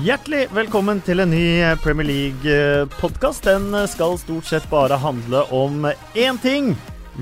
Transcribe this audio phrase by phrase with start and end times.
[0.00, 3.44] Hjertelig velkommen til en ny Premier League-podkast.
[3.44, 5.82] Den skal stort sett bare handle om
[6.16, 6.70] én ting.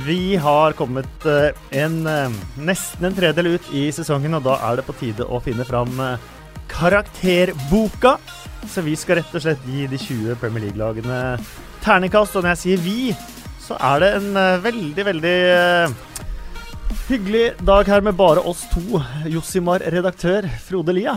[0.05, 4.79] Vi har kommet eh, en, eh, nesten en tredel ut i sesongen, og da er
[4.79, 6.29] det på tide å finne fram eh,
[6.71, 8.13] karakterboka.
[8.71, 11.23] Så vi skal rett og slett gi de 20 Premier League-lagene
[11.83, 12.37] terningkast.
[12.39, 12.99] Og når jeg sier vi,
[13.65, 14.39] så er det en
[14.69, 15.41] veldig, veldig
[17.09, 19.03] hyggelig dag her med bare oss to.
[19.27, 20.47] Josimar, redaktør.
[20.69, 21.17] Frode Lia.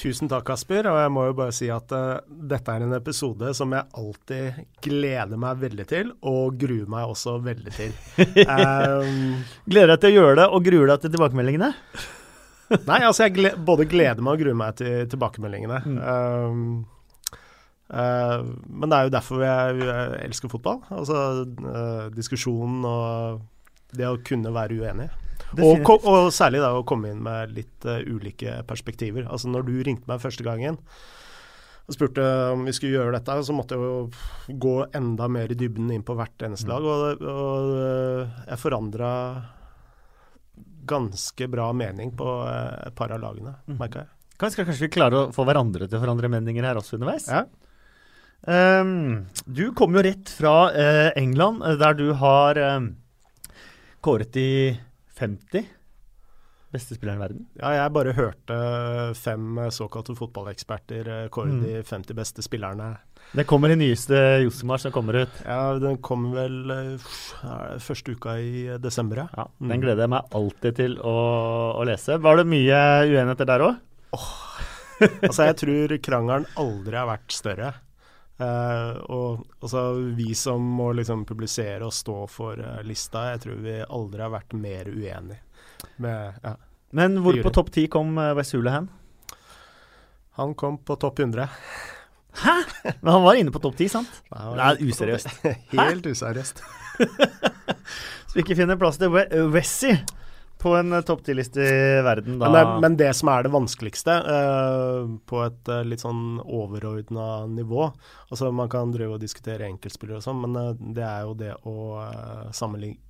[0.00, 0.86] Tusen takk, Kasper.
[0.88, 4.62] Og jeg må jo bare si at uh, dette er en episode som jeg alltid
[4.86, 7.92] gleder meg veldig til, og gruer meg også veldig til.
[8.46, 11.70] um, gleder deg til å gjøre det, og gruer deg til tilbakemeldingene?
[12.86, 15.82] Nei, altså jeg gled, både gleder meg og gruer meg til tilbakemeldingene.
[15.84, 16.00] Mm.
[16.00, 17.38] Um,
[17.92, 18.40] uh,
[18.70, 20.80] men det er jo derfor jeg, jeg elsker fotball.
[20.96, 23.42] Altså uh, diskusjonen og
[23.92, 25.10] det å kunne være uenig.
[25.58, 29.26] Og, og, særlig da å komme inn med litt uh, ulike perspektiver.
[29.26, 30.78] Altså Når du ringte meg første gangen
[31.90, 35.56] og spurte om vi skulle gjøre dette, så måtte jeg jo gå enda mer i
[35.58, 36.84] dybden inn på hvert eneste lag.
[36.84, 36.90] Mm.
[36.92, 39.08] Og, og uh, jeg forandra
[40.90, 43.74] ganske bra mening på uh, et par av lagene, mm.
[43.80, 44.12] merka jeg.
[44.40, 47.26] Kanskje, kanskje vi klarer å få hverandre til å forandre meninger her også underveis?
[47.26, 47.42] Ja.
[48.40, 50.70] Um, du kom jo rett fra
[51.18, 52.86] England, der du har um,
[54.00, 54.78] kåret de
[55.20, 55.68] 50
[56.70, 57.46] beste spillerne i verden?
[57.58, 58.56] Ja, jeg bare hørte
[59.18, 61.62] fem såkalte fotballeksperter eh, kåre mm.
[61.64, 62.92] de 50 beste spillerne.
[63.34, 65.40] Det kommer i nyeste Josemar som kommer ut?
[65.44, 69.48] Ja, den kommer vel ja, første uka i desember, ja.
[69.58, 69.84] Den mm.
[69.84, 71.16] gleder jeg meg alltid til å,
[71.78, 72.18] å lese.
[72.22, 73.86] Var det mye uenigheter der òg?
[74.16, 74.32] Oh.
[75.00, 77.74] altså, jeg tror krangelen aldri har vært større.
[78.40, 79.82] Uh, og altså,
[80.16, 84.32] vi som må liksom publisere og stå for uh, lista, jeg tror vi aldri har
[84.32, 85.42] vært mer uenige.
[86.00, 86.54] Med, ja,
[86.96, 88.88] Men hvor på topp ti kom uh, West hen?
[90.40, 91.48] Han kom på topp 100.
[92.40, 92.56] Hæ?!
[93.02, 94.22] Men han var inne på topp 10, sant?
[94.32, 95.44] Nei, det er useriøst.
[95.76, 96.64] Helt useriøst.
[98.30, 99.12] Så vi ikke finner plass til
[99.52, 99.98] Wessie
[100.60, 102.50] på en uh, topp ti-liste i verden, da.
[102.50, 107.46] Men det, men det, som er det vanskeligste, eh, på et uh, litt sånn overordna
[107.48, 107.86] nivå
[108.30, 111.54] Altså Man kan drive og diskutere enkeltspillere og sånn, men uh, det er jo det
[111.64, 111.76] å
[112.56, 113.00] sammenligne,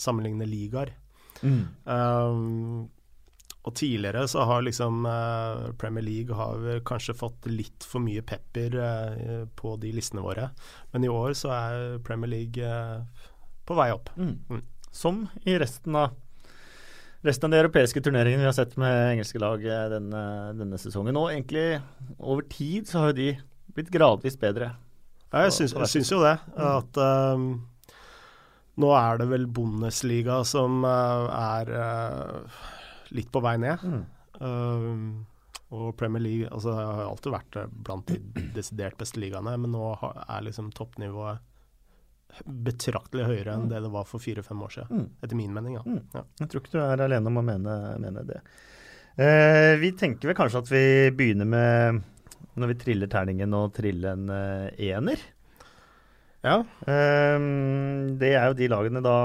[0.00, 0.94] sammenligne ligaer.
[1.42, 1.62] Mm.
[1.84, 2.90] Um,
[3.62, 5.04] og tidligere så har liksom
[5.78, 8.74] Premier League har kanskje fått litt for mye pepper
[9.54, 10.48] på de listene våre,
[10.90, 12.72] men i år så er Premier League
[13.68, 14.10] på vei opp.
[14.18, 14.34] Mm.
[14.50, 14.64] Mm.
[14.90, 16.16] Som i resten av
[17.26, 20.22] resten av de europeiske turneringene vi har sett med engelske lag eh, denne,
[20.58, 21.18] denne sesongen.
[21.18, 21.66] Og egentlig
[22.18, 23.28] over tid så har jo de
[23.76, 24.72] blitt gradvis bedre.
[25.32, 26.34] Ja, jeg syns, jeg syns jo det.
[26.60, 27.46] At um,
[28.82, 32.64] nå er det vel Bundesliga som uh, er uh,
[33.16, 33.86] litt på vei ned.
[33.86, 34.02] Mm.
[34.42, 35.06] Um,
[35.72, 40.44] og Premier League altså, har alltid vært blant de desidert beste ligaene, men nå er
[40.44, 41.40] liksom toppnivået
[42.46, 43.72] betraktelig høyere enn mm.
[43.72, 45.08] det det var for fire-fem år siden, mm.
[45.24, 45.76] etter min mening.
[45.78, 45.82] Ja.
[45.86, 46.00] Mm.
[46.14, 46.24] ja.
[46.40, 48.40] Jeg tror ikke du er alene om å mene, mene det.
[49.20, 50.84] Eh, vi tenker vel kanskje at vi
[51.16, 52.02] begynner med,
[52.56, 55.24] når vi triller terningen, å trille en eh, ener.
[56.42, 56.58] Ja.
[56.88, 57.48] Eh,
[58.18, 59.16] det er jo de lagene da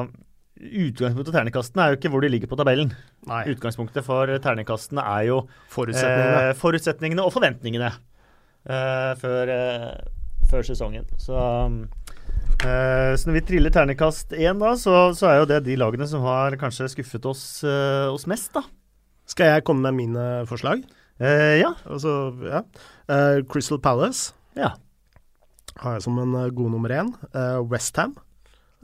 [0.57, 2.89] Utgangspunktet for terningkastene er jo ikke hvor de ligger på tabellen.
[3.29, 3.43] Nei.
[3.51, 5.35] Utgangspunktet for terningkastene er jo
[5.69, 9.51] forutsetningene, eh, forutsetningene og forventningene eh, før,
[10.49, 11.05] før, sesongen.
[11.21, 11.83] Så um,
[12.61, 16.23] så når vi triller ternekast én, da, så, så, er jo det de lagene som
[16.25, 18.63] har kanskje skuffet oss, uh, oss mest, da.
[19.27, 20.81] Skal jeg komme med mine forslag?
[21.21, 21.73] Uh, ja.
[21.85, 22.13] Altså,
[22.47, 22.63] ja.
[23.47, 24.73] Crystal Palace ja.
[25.79, 27.11] har jeg som en god nummer én.
[27.35, 28.17] Uh, Westham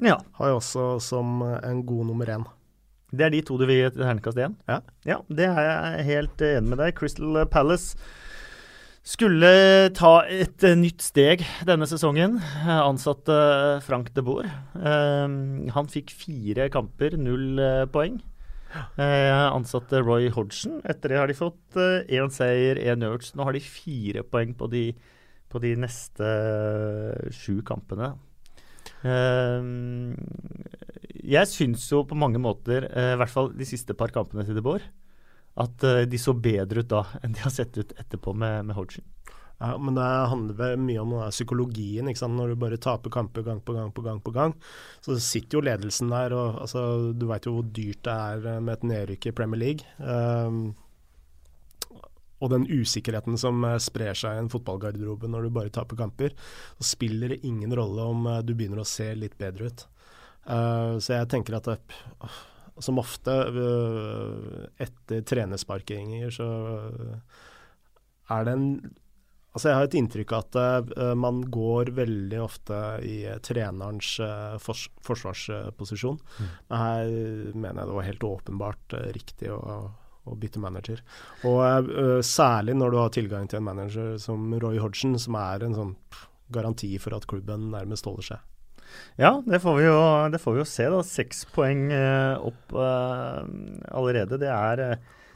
[0.02, 0.20] ja.
[0.38, 2.46] har jeg også som en god nummer én.
[3.14, 4.56] Det er de to du vil gi ternekast én?
[4.70, 4.82] Ja.
[5.06, 5.22] ja.
[5.30, 6.96] Det er jeg helt enig med deg.
[6.98, 7.98] Crystal Palace
[9.04, 12.38] skulle ta et uh, nytt steg denne sesongen.
[12.64, 14.48] Ansatte uh, Frank de Boer.
[14.78, 17.60] Uh, han fikk fire kamper, null
[17.94, 18.22] poeng.
[18.98, 20.80] ansatte Roy Hodgson.
[20.90, 23.36] Etter det har de fått én seier, én urge.
[23.38, 24.88] Nå har de fire poeng på de,
[25.52, 26.32] på de neste
[27.36, 28.16] sju kampene.
[31.36, 34.66] jeg syns jo på mange måter, i hvert fall de siste par kampene til de
[34.66, 34.90] Boer,
[35.60, 38.78] at uh, de så bedre ut da enn de har sett ut etterpå med, med
[38.78, 39.06] Hodgson.
[39.64, 42.10] Ja, men det handler mye om psykologien.
[42.10, 42.36] ikke sant?
[42.36, 44.56] Når du bare taper kamper gang på gang på gang, på gang,
[45.02, 46.34] så sitter jo ledelsen der.
[46.36, 49.62] og altså, Du veit jo hvor dyrt det er eh, med et nedrykk i Premier
[49.62, 49.88] League.
[50.00, 50.76] Um,
[52.44, 56.36] og den usikkerheten som eh, sprer seg i en fotballgarderobe når du bare taper kamper,
[56.76, 59.86] så spiller det ingen rolle om du begynner å se litt bedre ut.
[60.44, 61.78] Uh, så jeg tenker at det,
[62.82, 63.34] som ofte
[64.82, 66.48] etter trenersparkinger så
[68.34, 68.68] er det en
[69.54, 74.16] Altså Jeg har et inntrykk av at uh, man går veldig ofte i uh, trenerens
[74.18, 76.18] uh, fors forsvarsposisjon.
[76.18, 76.48] Mm.
[76.72, 77.12] Men her
[77.54, 79.60] mener jeg det var helt åpenbart riktig å,
[80.26, 81.04] å, bytte manager.
[81.46, 81.94] Og
[82.26, 85.94] særlig når du har tilgang til en manager som Roy Hodgson, som er en sånn
[86.54, 88.50] garanti for at klubben nærmest holder seg.
[89.22, 89.98] Ja, det får vi jo,
[90.46, 90.88] får vi jo se.
[90.94, 91.02] da.
[91.08, 91.90] Seks poeng
[92.44, 94.42] opp allerede.
[94.42, 94.86] Det er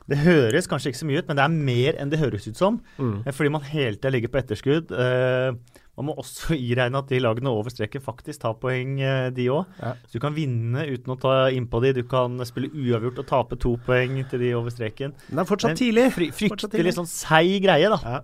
[0.07, 2.59] det høres kanskje ikke så mye ut, men det er mer enn det høres ut
[2.59, 2.79] som.
[2.95, 3.25] Mm.
[3.25, 4.93] Eh, fordi man hele tida ligger på etterskudd.
[4.95, 5.57] Uh,
[5.99, 9.73] man må også iregne at de lagene over streken faktisk tar poeng, uh, de òg.
[9.81, 9.95] Ja.
[10.07, 11.91] Så du kan vinne uten å ta innpå de.
[11.99, 15.15] Du kan spille uavgjort og tape to poeng til de over streken.
[15.27, 16.07] Det er fortsatt tidlig.
[16.15, 17.99] Fry, fryktelig sånn seig greie, da.
[18.15, 18.23] Ja.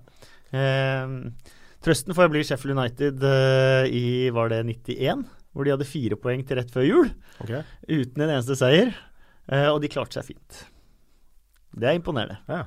[0.54, 3.26] Uh, trøsten får bli Sheffield United
[3.94, 7.10] i var det 91, hvor de hadde fire poeng til rett før jul.
[7.44, 7.64] Okay.
[7.90, 8.94] Uten en eneste seier.
[9.70, 10.64] og de klarte seg fint.
[11.74, 12.38] Det er imponerende.
[12.48, 12.64] Ja.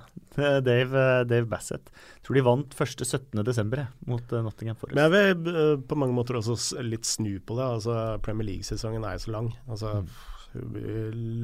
[0.61, 1.91] Dave, Dave, Bassett.
[2.17, 3.85] Jeg tror de vant første 17.12.
[4.11, 4.97] mot Nottingham Forest.
[4.99, 7.69] Men jeg vil på mange måter også litt snu på det.
[7.79, 9.53] Altså, Premier League-sesongen er jo så lang.
[9.71, 10.17] Altså, mm.
[10.57, 10.97] I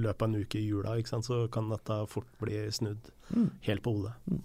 [0.02, 3.48] løpet av en uke i jula ikke sant, så kan dette fort bli snudd mm.
[3.68, 4.16] helt på hodet.
[4.26, 4.42] Mm.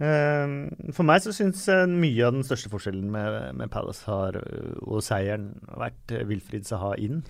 [0.00, 4.40] Uh, for meg så syns mye av den største forskjellen med, med Palace har,
[4.82, 7.22] og seieren vært Wilfried Saha inn.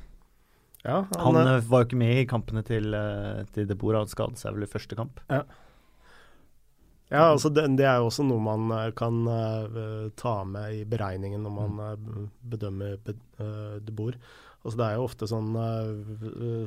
[0.82, 4.02] Ja, han, han uh, var jo ikke med i kampene til, uh, til De Bora,
[4.02, 5.20] Han skadet seg vel i første kamp.
[5.30, 5.44] Ja,
[7.12, 9.22] ja altså det, det, er jo også noe man uh, kan
[10.18, 12.08] ta med i beregningen når man
[12.54, 13.14] bedømmer be,
[13.78, 14.18] De Bor.
[14.62, 15.48] Altså det er jo ofte sånn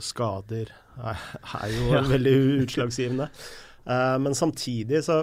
[0.03, 1.21] Skader er,
[1.61, 2.01] er jo ja.
[2.07, 3.29] veldig utslagsgivende.
[3.85, 5.19] Men samtidig så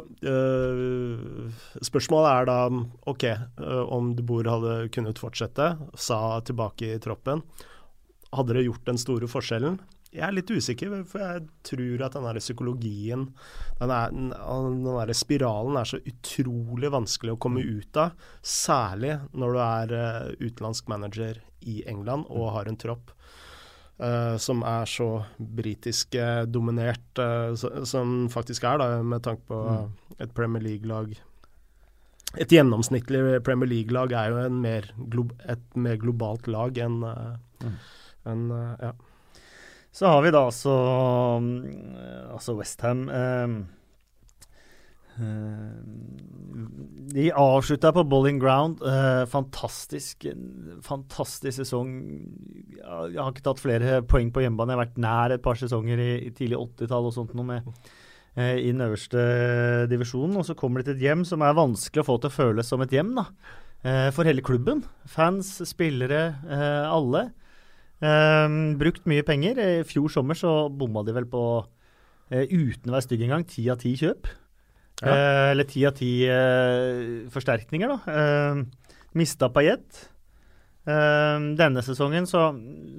[1.82, 2.58] Spørsmålet er da
[3.10, 3.24] OK,
[3.90, 5.66] om De Boer hadde kunnet fortsette,
[5.98, 7.42] sa tilbake i troppen.
[8.32, 9.80] Hadde det gjort den store forskjellen?
[10.12, 13.24] Jeg er litt usikker, for jeg tror at den der psykologien,
[13.78, 17.78] den, er, den der spiralen, er så utrolig vanskelig å komme mm.
[17.80, 18.12] ut av.
[18.44, 19.94] Særlig når du er
[20.42, 23.14] utenlandsk manager i England og har en tropp
[24.02, 25.08] uh, som er så
[25.38, 27.22] britisk uh, dominert,
[27.58, 30.16] så, som faktisk er, da, med tanke på mm.
[30.26, 31.14] et Premier League-lag
[32.40, 34.86] et gjennomsnittlig Premier League-lag er jo mer
[35.52, 37.74] et mer globalt lag enn mm.
[38.32, 38.92] en, uh, ja.
[39.92, 40.72] Så har vi da altså,
[41.40, 41.96] mm,
[42.32, 43.08] altså Westham.
[43.12, 43.56] Eh, eh,
[47.12, 48.80] de avslutta på Bowling Ground.
[48.82, 50.26] Eh, fantastisk,
[50.84, 51.90] fantastisk sesong.
[52.78, 54.72] Jeg har ikke tatt flere poeng på hjemmebane.
[54.72, 57.68] Jeg har vært nær et par sesonger i, i tidlig 80-tall og sånt noe med
[58.36, 59.26] eh, i den øverste
[59.92, 60.38] divisjonen.
[60.40, 62.72] Og så kommer de til et hjem som er vanskelig å få til å føles
[62.72, 63.28] som et hjem da.
[63.82, 64.84] Eh, for hele klubben.
[65.10, 67.30] Fans, spillere, eh, alle.
[68.02, 69.60] Brukt mye penger.
[69.62, 71.42] I fjor sommer så bomma de vel på,
[72.32, 74.26] uten å være stygg engang, ti av ti kjøp.
[75.02, 75.12] Ja.
[75.12, 78.16] Uh, eller ti av ti uh, forsterkninger, da.
[78.16, 80.08] Eh, mista Paillet.
[80.82, 82.48] denne sesongen så,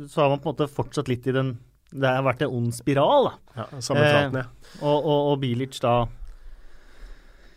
[0.07, 1.50] så, har man på en måte fortsatt litt i den
[1.91, 3.33] Det har vært en ond spiral, da.
[3.57, 4.44] Ja, Sammenflatende.
[4.45, 4.77] Ja.
[4.81, 5.95] Og, og, og Bilic da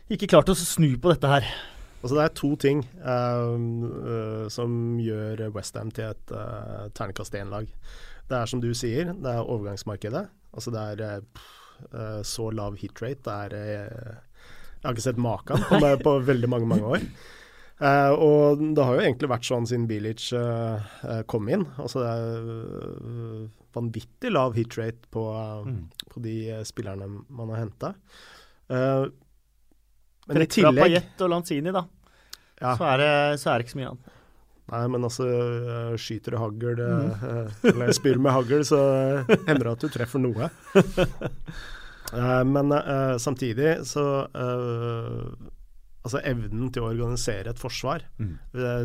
[0.07, 1.47] ikke klart å snu på dette her.
[1.99, 7.67] Altså Det er to ting uh, uh, som gjør Westham til et uh, ternekast én-lag.
[8.31, 10.23] Det er som du sier, det er overgangsmarkedet.
[10.55, 11.03] Altså Det er
[11.91, 13.35] uh, så lav hit rate.
[13.51, 14.23] Det er
[14.87, 17.07] Jeg har ikke sett maken på, på veldig mange, mange år.
[18.23, 20.29] og det har jo egentlig vært sånn siden Bilic
[21.27, 21.67] kom inn.
[21.83, 25.27] Altså Det er vanvittig lav hit rate på,
[25.67, 25.83] mm.
[26.15, 27.93] på de spillerne man har henta.
[28.71, 31.83] Men i tillegg Fra Paillette og Lanzini, da
[32.61, 32.77] ja.
[32.77, 34.13] så, er det, så, er det, ikke så mye annet.
[34.67, 35.27] Nei, men altså
[36.01, 37.67] Skyter du hagl, mm.
[37.71, 38.81] Eller spyr med hagl, så
[39.29, 40.51] hender det at du treffer noe.
[42.13, 45.53] uh, men uh, samtidig så uh,
[46.07, 48.35] Altså evnen til å organisere et forsvar mm.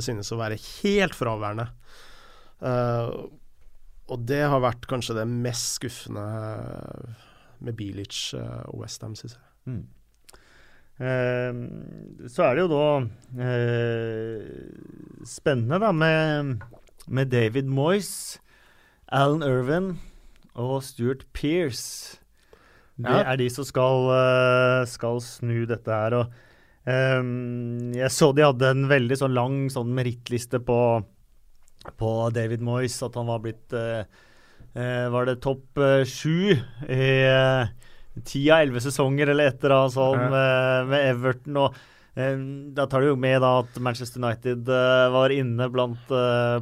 [0.02, 1.68] synes å være helt fraværende.
[4.10, 6.24] og det har vært kanskje det mest skuffende
[7.62, 9.46] med Bilic og Westham, syns jeg.
[9.70, 9.84] Mm.
[11.02, 11.54] Eh,
[12.30, 12.88] så er det jo da
[13.42, 14.42] eh,
[15.26, 16.62] spennende da med,
[17.08, 18.38] med, David Moyes,
[19.10, 19.96] Alan Irvin
[20.54, 22.21] og Stuart Pearce.
[23.06, 26.18] Det er de som skal, eh, skal, snu dette her.
[26.20, 26.42] Og,
[26.86, 30.80] um, jeg så de hadde en veldig sånn lang sånn merittliste på,
[32.02, 34.04] på David Moyes, at han var blitt uh,
[34.76, 37.08] uh, Var det topp uh, sju i
[38.28, 41.60] ti av elleve sesonger eller et eller annet sånt med, Everton.
[41.62, 41.78] og
[42.20, 42.42] eh,
[42.76, 44.68] Da tar du jo med da at Manchester United
[45.14, 46.12] var inne blant,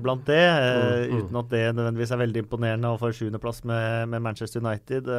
[0.04, 1.16] blant det, mm, mm.
[1.24, 5.10] uten at det nødvendigvis er veldig imponerende å få sjuendeplass med, med Manchester United.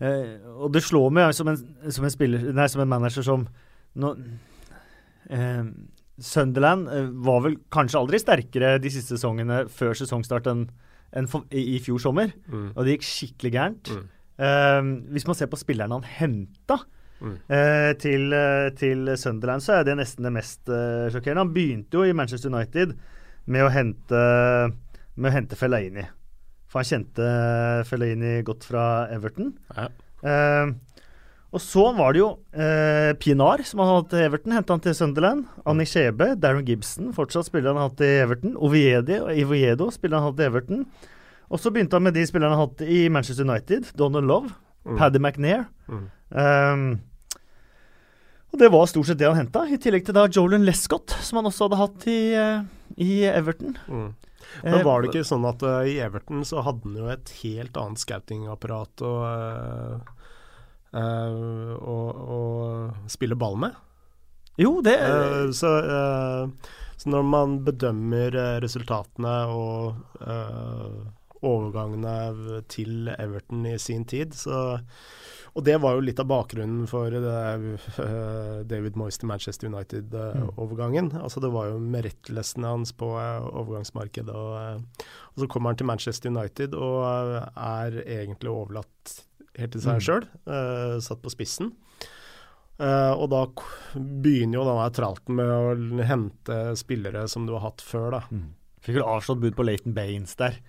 [0.00, 1.56] Og det slår meg som en,
[1.90, 3.46] som en, spiller, nei, som en manager som
[3.98, 4.12] nå,
[5.34, 5.64] eh,
[6.18, 10.68] Sunderland eh, var vel kanskje aldri sterkere de siste sesongene før sesongstart enn
[11.16, 11.26] en
[11.56, 12.34] i, i fjor sommer.
[12.52, 12.70] Mm.
[12.74, 13.90] Og det gikk skikkelig gærent.
[13.96, 14.06] Mm.
[14.44, 14.80] Eh,
[15.16, 16.82] hvis man ser på spillerne han henta
[17.18, 17.32] Mm.
[17.50, 21.42] eh, til, eh, til Sunderland, så er det nesten det mest eh, sjokkerende.
[21.42, 22.92] Han begynte jo i Manchester United
[23.46, 24.20] med å hente,
[25.16, 26.04] med å hente Fellaini.
[26.68, 27.28] For han kjente
[27.88, 28.82] Fellaini godt fra
[29.14, 29.54] Everton.
[29.76, 29.88] Ja.
[30.22, 30.72] Eh,
[31.48, 34.96] og så var det jo eh, Pinar, som han hadde til Everton, henta han til
[34.98, 35.46] Sunderland.
[35.64, 38.52] Anni Skjebe, Darren Gibson, fortsatt spiller han hatt i Everton.
[38.60, 40.84] Oviedo, Iviedo spiller han hatt i Everton.
[41.48, 43.92] Og så begynte han med de spillerne han hatt i Manchester United.
[43.96, 44.52] Donald Love,
[44.88, 44.96] Mm.
[44.96, 45.64] Paddy McNair.
[45.90, 46.04] Mm.
[46.30, 47.00] Um,
[48.52, 51.40] og det var stort sett det han henta, i tillegg til da Jolan Lescott, som
[51.40, 52.62] han også hadde hatt i, eh,
[52.96, 53.74] i Everton.
[53.90, 54.06] Mm.
[54.62, 57.32] Eh, Men var det ikke sånn at uh, i Everton så hadde han jo et
[57.42, 59.98] helt annet scoutingapparat å uh,
[60.94, 62.40] uh, å- å
[63.10, 63.76] spille ball med?
[64.58, 70.96] Jo, det Eh, så, eh, så når man bedømmer eh, resultatene og eh,
[71.46, 74.80] overgangene til Everton i sin tid, så
[75.58, 77.20] Og det var jo litt av bakgrunnen for det,
[77.98, 81.08] uh, David Moyes til Manchester United-overgangen.
[81.18, 84.30] altså Det var jo merittlistene hans på uh, overgangsmarkedet.
[84.38, 89.16] Og, eh, og så kommer han til Manchester United og eh, er egentlig overlatt
[89.58, 90.04] helt til seg Mm.
[90.06, 90.28] sjøl,
[91.02, 91.72] satt på spissen.
[92.78, 93.40] Og da
[93.98, 98.20] begynner jo denne tralten med å hente spillere som du har hatt før, da.
[98.30, 98.44] mm.
[98.86, 100.60] Fikk vel avslått bud på Leighton Baines der.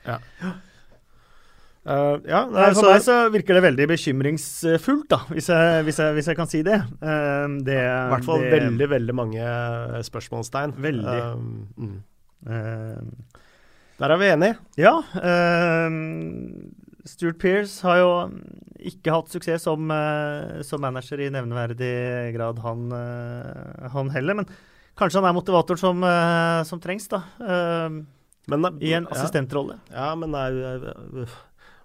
[1.88, 5.84] Eh, ja, nei, Nei, for så, meg så virker det veldig bekymringsfullt, da, hvis jeg,
[5.88, 6.80] hvis jeg, hvis jeg kan si det.
[7.00, 9.54] Uh, det I hvert fall det, veldig, veldig mange
[10.10, 10.76] spørsmålstegn.
[10.84, 11.20] Veldig.
[11.40, 11.98] Uh, mm.
[14.00, 14.56] Der er vi enige.
[14.80, 14.94] Ja.
[17.10, 18.12] Stuart Pearce har jo
[18.80, 19.92] ikke hatt suksess som,
[20.64, 21.92] som manager i nevneverdig
[22.38, 22.86] grad, han,
[23.92, 24.40] han heller.
[24.40, 24.48] Men
[25.00, 26.06] kanskje han er motivator som,
[26.70, 27.26] som trengs, da.
[28.50, 29.18] Men, I en ja.
[29.18, 29.78] assistentrolle.
[29.92, 30.94] Ja, men er jo
[31.26, 31.38] øh,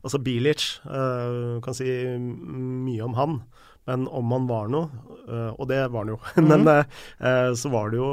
[0.04, 1.88] Altså, Bilic uh, kan si
[2.20, 3.38] mye om han.
[3.84, 4.86] Men om han var noe,
[5.28, 6.86] øh, og det var han jo, men Mhm.
[7.20, 8.06] øh, så var det jo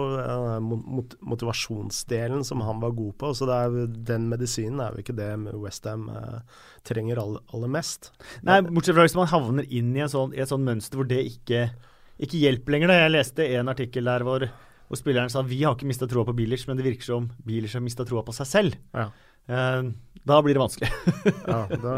[0.59, 3.29] mot motivasjonsdelen som han var god på.
[3.33, 6.41] Så er, den medisinen er jo ikke det Westham uh,
[6.83, 8.11] trenger aller, aller mest.
[8.43, 11.69] Nei, bortsett fra hvis man havner inn i, sånn, i et mønster hvor det ikke,
[12.19, 12.91] ikke hjelper lenger.
[12.91, 12.99] Da.
[13.05, 14.47] Jeg leste en artikkel der hvor,
[14.89, 17.79] hvor spilleren sa vi har ikke mista troa på Bilic, men det virker som Bilic
[17.79, 18.75] har mista troa på seg selv.
[18.91, 19.07] Ja.
[19.47, 19.87] Eh,
[20.27, 20.89] da blir det vanskelig.
[21.51, 21.93] Ja, da,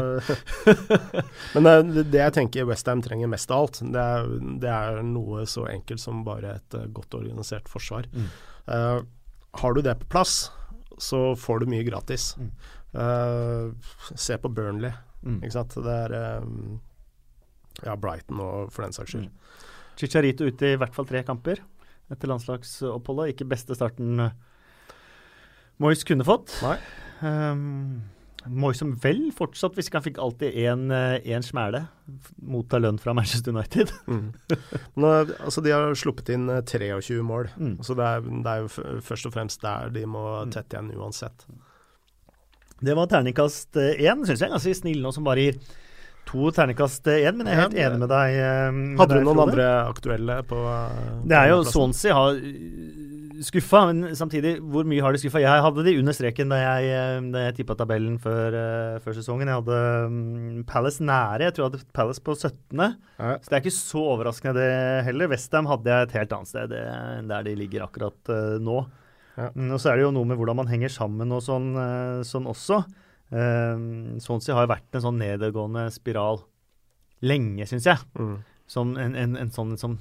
[1.54, 4.28] men øh, det, det jeg tenker Westham trenger mest av alt, det er,
[4.62, 8.08] det er noe så enkelt som bare et øh, godt organisert forsvar.
[8.12, 8.28] Mm.
[8.68, 9.00] Uh,
[9.60, 10.48] har du det på plass,
[10.98, 12.32] så får du mye gratis.
[12.40, 12.52] Mm.
[12.94, 14.92] Uh, se på Burnley,
[15.24, 15.38] Mm.
[15.40, 15.76] ikke sant.
[15.80, 16.80] Det er um,
[17.82, 19.30] Ja, Brighton og for den saks skyld.
[19.98, 21.62] Chicharito ute i hvert fall tre kamper
[22.12, 23.32] etter landslagsoppholdet.
[23.32, 24.36] Ikke beste starten eh,
[25.82, 26.52] Moyes kunne fått.
[26.62, 26.76] Nei.
[27.22, 28.02] Um,
[28.46, 33.14] Moyes som vel fortsatt, hvis ikke han fikk alltid én smæle, f- motta lønn fra
[33.16, 33.92] Manchester United.
[34.06, 34.34] Mm.
[35.00, 37.78] Nå, altså, de har sluppet inn eh, 23 mål, Mm.
[37.82, 40.52] så det er, det er jo først og fremst der de må Mm.
[40.52, 41.46] tette igjen uansett.
[42.84, 44.50] Det var terningkast én, syns jeg.
[44.52, 45.56] Ganske snill nå som bare gir
[46.28, 48.34] to terningkast én, men jeg er helt enig med deg.
[48.44, 51.62] eh, med Hadde du noen andre aktuelle på eh, Det er jo?
[51.64, 52.36] Swansea har
[53.42, 55.40] skuffa, men samtidig, hvor mye har de skuffa?
[55.42, 59.16] Jeg hadde de under streken da jeg, eh, da jeg tippa tabellen før, eh, før
[59.16, 59.50] sesongen.
[59.50, 61.48] Jeg hadde um, Palace nære.
[61.48, 62.84] Jeg tror jeg hadde Palace på 17.
[63.18, 63.32] Ja.
[63.40, 65.30] Så det er ikke så overraskende det heller.
[65.32, 68.78] Westham hadde jeg et helt annet sted eh, enn der de ligger akkurat uh, nå.
[69.34, 69.50] Ja.
[69.50, 72.22] Mm, og så er det jo noe med hvordan man henger sammen og sånn, uh,
[72.26, 72.84] sånn også.
[73.34, 76.44] Uh, Swansea har jo vært en sånn nedadgående spiral
[77.24, 78.04] lenge, syns jeg.
[78.18, 78.36] Mm.
[78.70, 79.98] Som en, en, en sånn som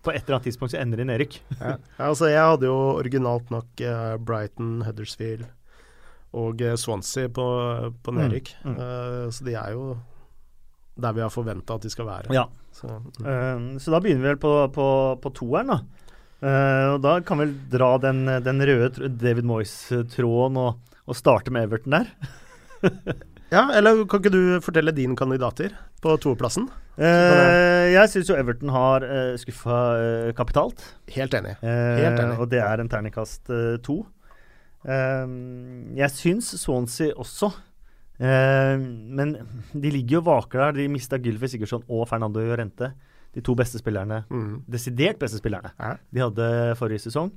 [0.00, 1.40] på et eller annet tidspunkt så ender i nedrykk.
[1.58, 1.74] Ja.
[2.00, 5.44] Altså jeg hadde jo originalt nok eh, Brighton, Huddersfield
[6.40, 7.46] og eh, Swansea på,
[8.02, 8.54] på nedrykk.
[8.64, 8.80] Mm, mm.
[8.80, 9.84] Uh, så de er jo
[11.00, 12.34] der vi har forventa at de skal være.
[12.34, 12.46] Ja.
[12.76, 13.24] Så, mm.
[13.24, 14.86] Eh, så da begynner vi vel på, på,
[15.22, 16.06] på toeren, da.
[16.40, 21.52] Eh, og da kan vi vel dra den, den røde David Moyes-tråden og, og starte
[21.52, 22.12] med Everton der.
[23.50, 26.68] ja, eller kan ikke du fortelle dine kandidater på toerplassen?
[27.00, 30.82] Eh, jeg syns jo Everton har eh, skuffa eh, kapitalt.
[31.14, 31.56] Helt enig.
[31.62, 32.38] Eh, Helt enig.
[32.42, 34.02] Og det er en terningkast eh, to.
[34.84, 35.26] Eh,
[35.98, 37.50] jeg syns Swansea også.
[38.20, 39.32] Eh, men
[39.72, 40.78] de ligger jo vakre der.
[40.82, 42.92] De mista Gylfi Sigurdsson og Fernando Llorente.
[43.34, 44.24] De to beste spillerne.
[44.28, 44.60] Mm.
[44.68, 45.94] Desidert beste spillerne Ja.
[46.12, 47.30] de hadde forrige sesong.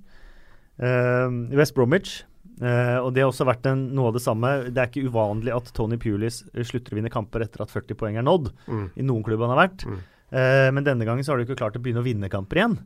[0.82, 2.24] Eh, West Bromwich.
[2.62, 4.52] Eh, og det har også vært en, noe av det samme.
[4.70, 8.20] Det er ikke uvanlig at Tony Pulis slutter å vinne kamper etter at 40 poeng
[8.20, 8.52] er nådd.
[8.68, 8.86] Mm.
[9.00, 9.88] I noen klubber han har vært.
[9.88, 10.02] Mm.
[10.34, 12.80] Uh, men denne gangen så har de ikke klart å begynne å vinne kamper igjen.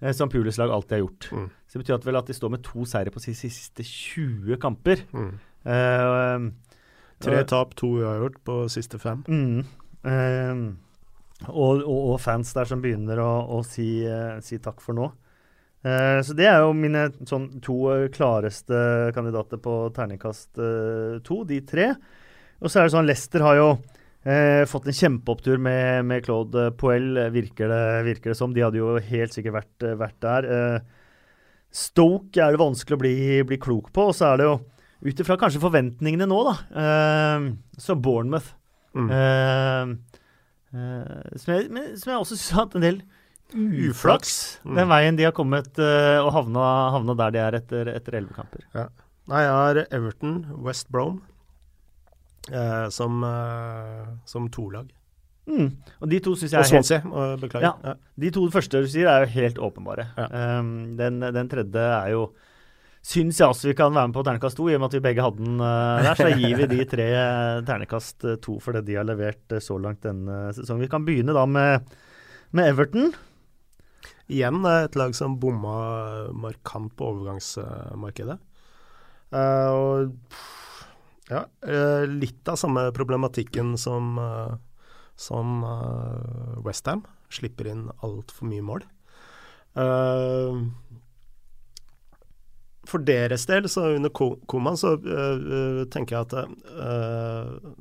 [0.00, 1.26] uh, som Pulis lag alltid har gjort.
[1.32, 1.48] Mm.
[1.68, 4.60] Så det betyr at vel at de står med to seire på sine siste 20
[4.62, 5.04] kamper.
[5.12, 5.34] Mm.
[5.64, 6.50] Eh,
[7.24, 9.22] Tre tap, to uavgjort på siste fem.
[9.28, 9.60] Mm.
[10.04, 10.64] Eh,
[11.48, 15.10] og, og, og fans der som begynner å, å si, eh, si takk for nå.
[15.84, 21.42] Eh, så det er jo mine sånn, to eh, klareste kandidater på terningkast eh, to,
[21.48, 21.90] de tre.
[22.64, 23.66] Og så er det sånn, Leicester har jo
[24.24, 28.54] eh, fått en kjempeopptur med, med Claude Poel, virker det, virker det som.
[28.56, 30.48] De hadde jo helt sikkert vært, vært der.
[30.56, 30.78] Eh,
[31.74, 33.16] Stoke er det vanskelig å bli,
[33.50, 34.58] bli klok på, og så er det jo
[35.04, 36.58] ut ifra kanskje forventningene nå, da.
[36.80, 37.48] Eh,
[37.82, 38.54] så Bournemouth
[38.94, 39.08] Mm.
[40.70, 43.00] Som, jeg, men, som jeg også sa at en del
[43.52, 44.60] uflaks.
[44.64, 44.78] Mm.
[44.80, 46.64] den veien de har kommet eh, og havna,
[46.96, 48.64] havna der de er etter etter kamper.
[48.72, 51.22] Nei, jeg har Everton, West Brom
[52.52, 54.92] eh, som, eh, som tolag.
[55.44, 55.68] Mm.
[56.00, 57.66] Og de to syns jeg er helt Swansea, eh, beklager.
[57.68, 57.92] Ja.
[57.92, 57.94] Ja.
[58.24, 60.08] De to første du sier, er jo helt åpenbare.
[60.16, 60.58] Ja.
[60.60, 62.26] Um, den, den tredje er jo
[63.04, 65.00] Syns jeg også vi kan være med på ternekast to, i og med at vi
[65.04, 66.14] begge hadde den uh, der.
[66.16, 69.76] Så gir vi de tre uh, ternekast to for det de har levert uh, så
[69.76, 70.86] langt denne sesongen.
[70.86, 71.84] Vi kan begynne da med,
[72.56, 73.12] med Everton.
[74.32, 75.76] Igjen eh, et lag som bomma
[76.32, 78.38] markant på overgangsmarkedet.
[79.34, 80.14] Eh, og
[81.30, 84.56] ja, eh, litt av samme problematikken som, uh,
[85.16, 85.62] som
[86.66, 87.04] Westham.
[87.32, 88.84] Slipper inn altfor mye mål.
[89.74, 90.58] Eh,
[92.84, 97.72] for deres del, så under Ko- Koman, så eh, eh, tenker jeg at eh,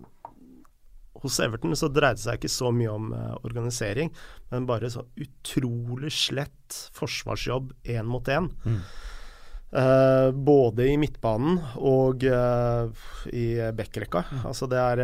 [1.23, 4.11] hos Everton så dreide det seg ikke så mye om uh, organisering,
[4.51, 8.51] men bare så utrolig slett forsvarsjobb én mot én.
[8.67, 8.79] Mm.
[9.73, 12.91] Uh, både i midtbanen og uh,
[13.33, 14.21] i backrekka.
[14.45, 15.01] Altså det er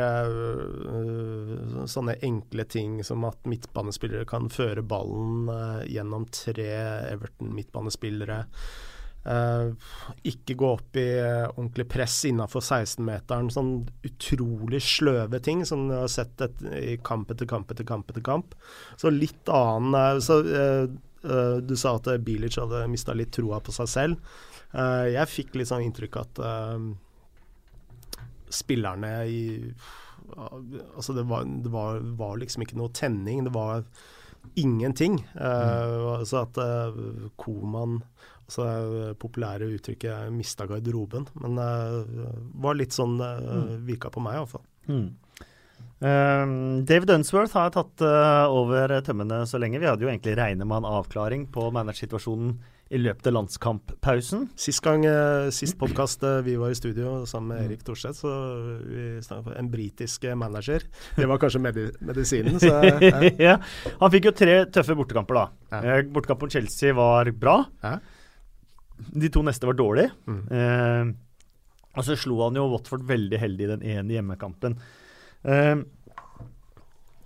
[1.89, 5.49] sånne enkle ting som at midtbanespillere kan føre ballen
[5.89, 6.69] gjennom tre
[7.15, 8.43] Everton-midtbanespillere.
[9.25, 9.71] Eh,
[10.31, 13.49] ikke gå opp i eh, ordentlig press innafor 16-meteren.
[13.51, 13.73] Sånn
[14.07, 18.23] utrolig sløve ting som du har sett et, i kamp etter kamp etter kamp etter
[18.25, 18.55] kamp.
[18.97, 20.41] Så litt annen eh, så,
[21.67, 24.35] Du sa at Bilic hadde mista litt troa på seg selv.
[24.71, 26.39] Jeg fikk litt sånn inntrykk at
[28.53, 29.41] spillerne i
[30.29, 33.41] Altså, det var, det var, var liksom ikke noe tenning.
[33.47, 33.81] Det var
[34.55, 35.19] ingenting.
[35.33, 38.03] Uh, Så at uh, Koman
[38.49, 44.39] Altså det populære uttrykket 'mista garderoben', men det var litt sånn det virka på meg,
[44.41, 44.65] iallfall.
[44.89, 45.09] Mm.
[45.99, 49.81] Um, David Unsworth har tatt uh, over tømmene så lenge.
[49.81, 52.53] Vi hadde jo egentlig regnet med en avklaring på managersituasjonen
[52.89, 54.45] i løpet av landskamppausen.
[54.57, 58.31] Sist gang, uh, sist podkast uh, vi var i studio sammen med Erik Thorstvedt, så
[58.85, 60.87] vi snakket om en britisk manager.
[61.19, 62.61] Det var kanskje medi medisinen.
[62.63, 62.71] Så,
[63.49, 63.57] ja.
[63.99, 65.83] Han fikk jo tre tøffe bortekamper, da.
[65.83, 65.99] Ja.
[66.07, 67.59] Bortekamp mot Chelsea var bra.
[67.83, 67.97] Ja.
[68.99, 70.13] De to neste var dårlige.
[70.29, 70.41] Mm.
[70.59, 71.13] Eh,
[71.97, 74.77] og så slo han jo Watford veldig heldig i den ene hjemmekampen.
[75.43, 75.75] Eh,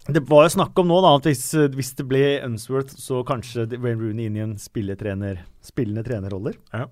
[0.03, 3.69] det var jo snakk om nå da, at hvis, hvis det ble Unsworth, så kanskje
[3.77, 6.57] Wayne Rooney inn i en spilletrener, spillende trenerroller.
[6.73, 6.89] Ja.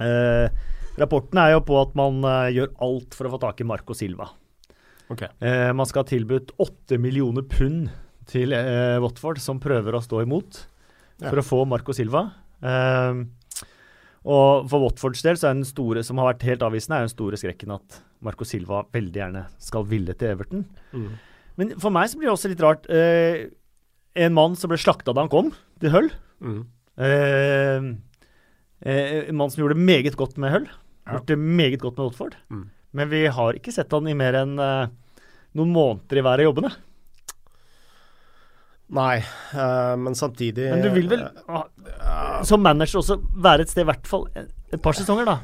[0.00, 0.48] Eh,
[0.96, 3.96] rapporten er jo på at man eh, gjør alt for å få tak i Marco
[3.96, 4.30] Silva.
[5.12, 5.28] Okay.
[5.44, 7.90] Eh, man skal ha tilbudt åtte millioner pund
[8.30, 10.62] til eh, Watford, som prøver å stå imot,
[11.20, 12.24] for å få Marco Silva.
[12.64, 13.20] Eh,
[14.26, 17.14] og for Watfords del så er den store, som har vært helt avvisende, er den
[17.14, 20.64] store skrekken at Marco Silva veldig gjerne skal ville til Everton.
[20.90, 21.12] Mm.
[21.60, 22.88] Men for meg så blir det også litt rart.
[22.90, 23.46] Eh,
[24.16, 26.10] en mann som ble slakta da han kom til Hull.
[26.42, 26.60] Mm.
[27.06, 27.88] Eh,
[28.82, 30.68] eh, en mann som gjorde det meget godt med Hull.
[31.06, 31.16] Ja.
[31.16, 32.36] Gjort det meget godt med Watford.
[32.50, 32.66] Mm.
[32.96, 34.88] Men vi har ikke sett han i mer enn eh,
[35.56, 36.72] noen måneder i hver av jobbene.
[38.94, 39.16] Nei,
[39.50, 41.64] uh, men samtidig Men du vil vel uh,
[42.46, 45.40] som manager også være et sted i hvert fall et, par sesonger, da?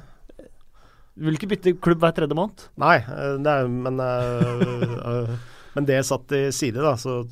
[1.18, 2.62] Du vil ikke bytte klubb hver tredje måned?
[2.80, 5.32] Nei, eh, det er, men uh,
[5.74, 7.22] Men det satt til side, da, så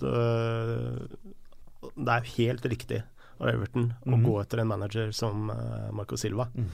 [1.92, 3.02] Det er helt riktig
[3.40, 4.24] av Everton å Mhm.
[4.24, 5.50] gå etter en manager som
[5.92, 6.46] Marco Silva.
[6.56, 6.70] Mm.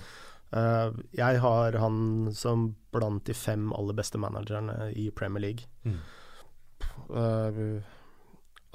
[1.19, 5.67] Jeg har han som blant de fem aller beste managerne i Premier League.
[5.85, 5.99] Mhm.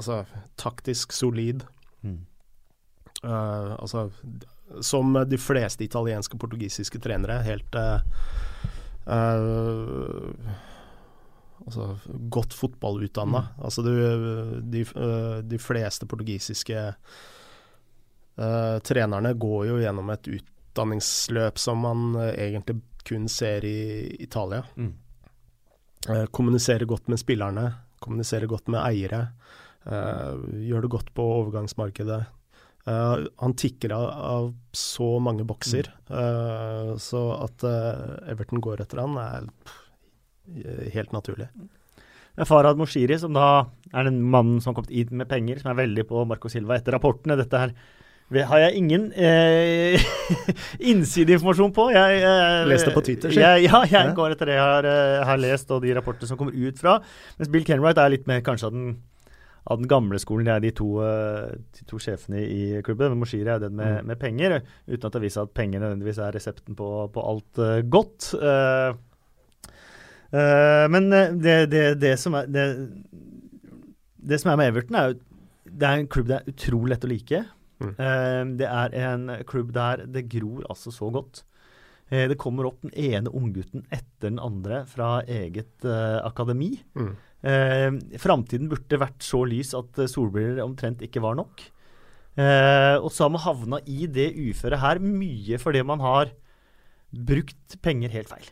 [0.02, 0.24] Altså
[0.58, 1.64] taktisk solid.
[2.02, 2.26] Mm.
[3.22, 4.10] Uh, altså
[4.82, 8.02] som de fleste italienske og portugisiske trenere, helt uh,
[9.06, 10.54] uh,
[11.62, 11.92] Altså
[12.34, 13.44] godt fotballutdanna.
[13.62, 13.92] Altså du
[14.66, 14.82] de,
[15.46, 16.88] de fleste portugisiske
[18.82, 23.78] trenerne går jo gjennom et utdanningsløp som man egentlig kun ser i
[24.26, 24.64] Italia.
[24.74, 24.96] Mm.
[26.34, 27.68] Kommuniserer godt med spillerne,
[28.02, 29.28] kommuniserer godt med eiere.
[29.86, 32.22] Eh, gjør det godt på overgangsmarkedet.
[32.82, 39.04] Uh, han tikker av, av, så mange bokser, uh, så at uh, Everton går etter
[39.04, 39.84] han er pff,
[40.96, 41.52] helt naturlig.
[42.48, 45.82] Farad Moshiri, som da er den mannen som har kommet inn med penger, som er
[45.84, 47.38] veldig på Marco Silva etter rapportene.
[47.38, 47.76] Dette her
[48.48, 50.00] har jeg ingen eh,
[50.92, 51.90] innsideinformasjon på.
[51.92, 54.16] Jeg, eh, det på Twitter, jeg, ja, jeg ja.
[54.16, 54.88] går etter det jeg har,
[55.28, 56.98] har, lest og de rapportene som kommer ut fra.
[57.38, 58.94] Mens Bill Kenwright er litt mer kanskje av den,
[59.70, 60.48] av den gamle skolen.
[60.48, 63.18] Det er de to, uh, de to sjefene i klubben.
[63.20, 64.10] Moshiri er den med, mm.
[64.10, 64.58] med, penger,
[64.90, 68.34] uten at det viser at penger nødvendigvis er resepten på, på alt uh, godt.
[68.42, 68.98] Uh,
[70.32, 71.10] Uh, men
[71.44, 72.64] det, det, det, som er, det,
[74.16, 75.18] det, som er med Everton, er jo
[75.72, 77.42] det er en klubb det er utrolig lett å like.
[77.82, 77.92] Mm.
[77.98, 81.46] Uh, det er en klubb der det gror altså så godt.
[82.12, 86.74] Det kommer opp den ene unggutten etter den andre fra eget akademi.
[86.92, 87.14] Mm.
[87.42, 91.64] Framtiden burde vært så lys at solbriller omtrent ikke var nok.
[92.38, 96.30] og så har man havna i det uføret her mye fordi man har
[97.12, 98.52] brukt penger helt feil.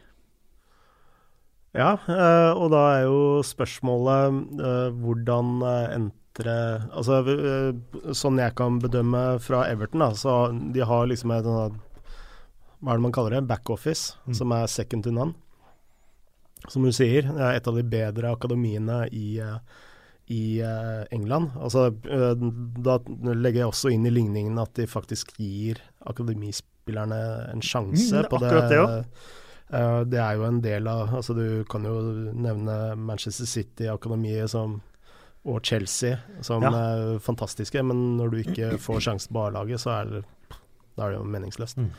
[1.78, 6.16] Ja, eh, og da er jo spørsmålet eh, hvordan eh, entre
[6.96, 7.18] Altså,
[8.16, 10.36] sånn jeg kan bedømme fra Everton, da, så
[10.72, 13.42] de har liksom et Hva er det man kaller det?
[13.50, 14.38] Backoffice, mm.
[14.40, 15.36] som er second to none.
[16.68, 19.40] Som du sier, er et av de bedre akademiene i,
[20.28, 20.44] i
[21.16, 21.54] England.
[21.56, 22.98] Altså, da
[23.32, 25.80] legger jeg også inn i ligningen at de faktisk gir
[26.12, 27.22] akademispillerne
[27.54, 28.52] en sjanse mm, på det.
[28.74, 30.04] det ja.
[30.04, 31.96] det er jo en del av altså Du kan jo
[32.36, 34.52] nevne Manchester City-akademiet
[35.48, 36.72] og Chelsea som ja.
[36.76, 40.24] er fantastiske, men når du ikke får sjansen på A-laget, så er det,
[40.98, 41.80] da er det jo meningsløst.
[41.80, 41.92] Mm.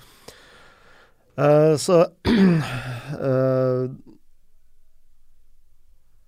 [1.41, 3.91] Uh, så uh,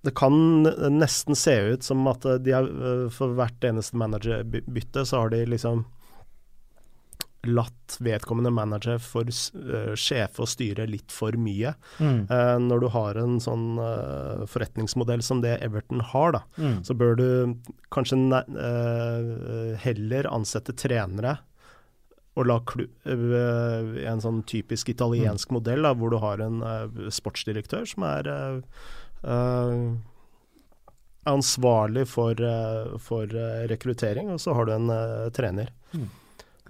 [0.02, 2.68] Det kan nesten se ut som at de har,
[3.14, 5.84] for hvert eneste managerbytte, så har de liksom
[7.46, 11.74] latt vedkommende manager for uh, sjefe og styre litt for mye.
[11.98, 12.26] Mm.
[12.30, 16.82] Uh, når du har en sånn uh, forretningsmodell som det Everton har, da, mm.
[16.86, 17.28] så bør du
[17.92, 18.20] kanskje
[19.82, 21.38] heller ansette trenere
[22.38, 22.56] og la
[24.08, 25.56] en sånn typisk italiensk mm.
[25.58, 26.62] modell, da, hvor du har en
[27.12, 28.30] sportsdirektør som er
[31.32, 32.34] ansvarlig for,
[32.98, 33.30] for
[33.70, 34.90] rekruttering, og så har du en
[35.36, 35.70] trener.
[35.94, 36.08] Mm.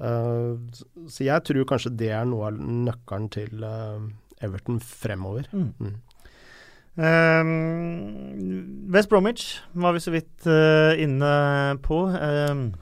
[0.00, 0.56] Uh,
[1.12, 4.00] så jeg tror kanskje det er noe av nøkkelen til uh,
[4.42, 5.46] Everton fremover.
[5.52, 5.68] Mm.
[5.78, 5.98] Mm.
[6.92, 11.32] Um, West Bromwich var vi så vidt uh, inne
[11.84, 12.04] på.
[12.08, 12.72] Um,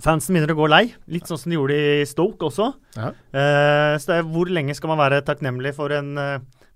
[0.00, 2.66] fansen begynner å gå lei, litt sånn som de gjorde i Stoke også.
[2.98, 3.14] Ja.
[3.96, 6.10] så det er, hvor lenge skal man være takknemlig for en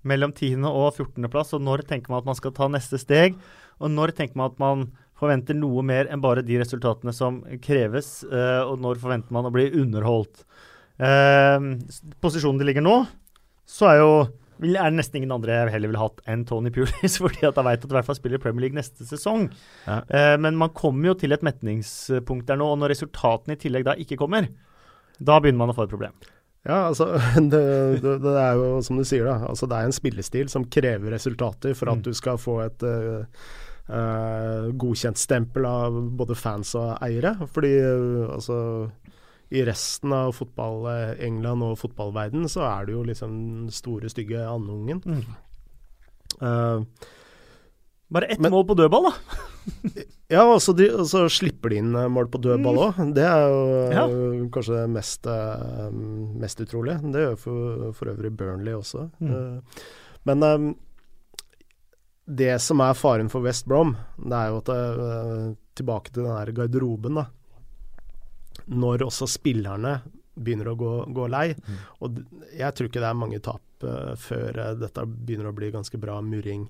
[0.07, 0.63] mellom 10.
[0.69, 1.27] og 14.
[1.31, 3.37] plass, og når tenker man at man skal ta neste steg?
[3.79, 8.19] Og når tenker man at man forventer noe mer enn bare de resultatene som kreves,
[8.31, 10.45] uh, og når forventer man å bli underholdt.
[10.99, 11.79] Uh,
[12.23, 13.01] posisjonen de ligger nå,
[13.69, 14.13] så er jo
[14.59, 17.67] er det nesten ingen andre jeg heller ville hatt enn Tony Pulis, fordi at jeg
[17.67, 19.47] vet at i hvert fall spiller Premier League neste sesong.
[19.85, 20.01] Ja.
[20.07, 23.87] Uh, men man kommer jo til et metningspunkt der nå, og når resultatene i tillegg
[23.87, 24.49] da ikke kommer,
[25.19, 26.15] da begynner man å få et problem.
[26.67, 27.13] Ja, altså,
[27.51, 27.61] det,
[28.03, 29.37] det, det, er jo som du sier, da.
[29.49, 32.05] Altså, det er en spillestil som krever resultater for at mm.
[32.09, 33.21] du skal få et uh,
[33.87, 37.35] uh, godkjent stempel av både fans og eiere.
[37.53, 38.59] Fordi uh, altså
[39.49, 40.83] i resten av fotball
[41.25, 43.31] England og fotballverden så er det jo liksom
[43.73, 45.01] store, stygge andungen.
[45.01, 46.83] Mm.
[48.09, 49.39] Bare ett men, mål på dødball, da.
[50.35, 52.97] ja, og så, altså slipper de inn mål på dødball òg.
[52.97, 53.13] Mm.
[53.13, 54.05] Det er jo ja.
[54.55, 55.29] kanskje det mest,
[56.41, 56.99] mest utrolige.
[57.13, 59.09] Det gjør for, for øvrig Burnley også.
[59.21, 59.59] Mm.
[60.29, 60.73] men
[62.29, 66.49] det som er faren for West Brom, det er jo at Tilbake til den der
[66.51, 67.29] garderoben, da.
[68.67, 69.93] Når også spillerne
[70.35, 71.53] begynner å gå, gå lei.
[71.55, 71.77] Mm.
[72.03, 72.17] Og
[72.57, 73.85] jeg tror ikke det er mange tap
[74.19, 76.65] før dette begynner å bli ganske bra murring.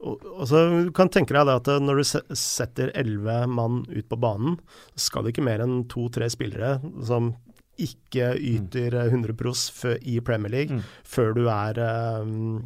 [0.00, 0.62] Og, så
[0.96, 2.04] kan tenke deg at når du
[2.38, 4.56] setter elleve mann ut på banen,
[4.96, 7.34] skal det ikke mer enn to-tre spillere som
[7.80, 9.66] ikke yter 100 pros
[10.00, 10.88] i Premier League mm.
[11.04, 11.80] før du er
[12.20, 12.64] um,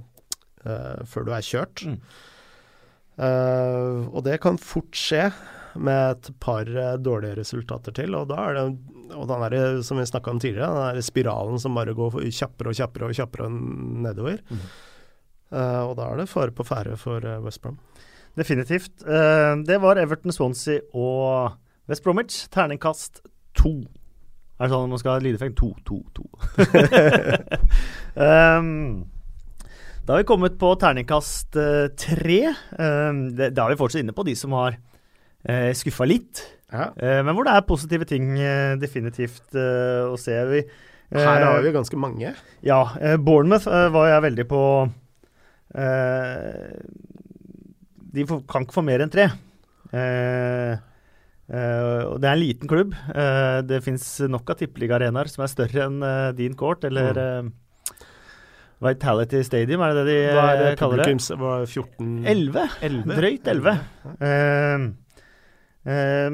[0.66, 1.84] uh, før du er kjørt.
[1.86, 1.98] Mm.
[3.14, 5.28] Uh, og det kan fort skje
[5.74, 8.14] med et par uh, dårlige resultater til.
[8.18, 8.66] Og da er det
[9.14, 12.72] og den der, som vi snakka om tidligere, den der spiralen som bare går kjappere
[12.72, 14.40] og kjappere og kjappere nedover.
[14.48, 14.64] Mm.
[15.52, 17.76] Og da er det fare på ferde for West Brom.
[18.34, 19.04] Definitivt.
[19.68, 21.54] det var Everton, Swansea og
[21.88, 22.48] West Bromwich.
[22.50, 23.20] Terningkast
[23.54, 23.84] to.
[24.58, 25.58] Er det sånn at man skal ha lydeffekt?
[25.60, 26.24] To, to, to.
[28.16, 29.04] um,
[30.04, 32.40] Da har vi kommet på terningkast uh, tre.
[32.76, 36.42] Um, det, da er vi fortsatt inne på de som har uh, skuffa litt.
[36.74, 36.90] Ja.
[36.98, 38.32] Men hvor det er positive ting
[38.82, 40.34] definitivt å se.
[40.48, 40.62] Vi,
[41.14, 42.32] Her har vi ganske mange.
[42.66, 42.78] Ja.
[43.22, 44.62] Bournemouth var jeg veldig på
[48.14, 49.24] De kan ikke få mer enn tre.
[49.94, 50.72] Eh,
[51.50, 52.94] eh, og det er en liten klubb.
[53.10, 57.52] Eh, det fins nok av tippeligaarenaer som er større enn eh, Dean Court eller eh,
[58.84, 61.06] Vitality Stadium, er det det de Hva er det eh, kaller det?
[61.08, 62.66] publikums var 14 11.
[62.90, 63.14] 11?
[63.18, 63.78] Drøyt 11.
[64.28, 64.88] Eh,
[65.94, 66.28] eh,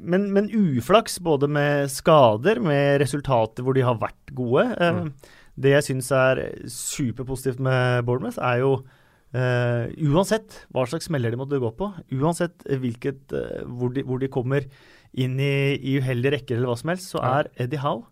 [0.00, 4.66] men, men uflaks både med skader, med resultater hvor de har vært gode.
[4.78, 5.12] Eh, Mm.
[5.60, 6.40] Det jeg syns er
[6.72, 8.80] superpositivt med Bournemouth, er jo
[9.30, 11.86] Uh, uansett hva slags smeller de måtte gå på,
[12.18, 14.64] uansett hvilket, uh, hvor, de, hvor de kommer
[15.14, 18.08] inn i, i uheldige rekker eller hva som helst, så er Eddie Howe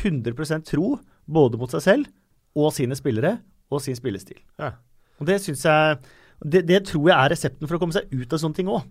[0.00, 0.94] 100% tro
[1.28, 2.08] både mot seg selv
[2.56, 3.34] og sine spillere
[3.68, 4.40] og sin spillestil.
[4.56, 4.74] Ja.
[5.20, 6.00] Og det synes jeg
[6.42, 8.88] det, det tror jeg er resepten for å komme seg ut av sånne ting òg.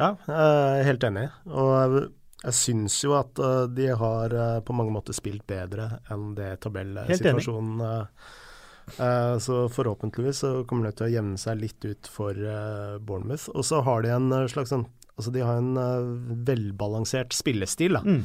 [0.00, 1.24] Ja, jeg er helt enig.
[1.48, 1.96] Og
[2.44, 6.50] jeg syns jo at eh, de har eh, på mange måter spilt bedre enn det
[6.64, 12.98] tabellsituasjonen uh, Så forhåpentligvis så kommer det til å jevne seg litt ut for eh,
[13.00, 13.48] Bournemouth.
[13.56, 16.08] Og så har de en eh, slags sånn Altså de har en eh,
[16.48, 18.02] velbalansert spillestil, da.
[18.02, 18.24] Mm.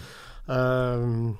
[0.49, 1.37] Eh,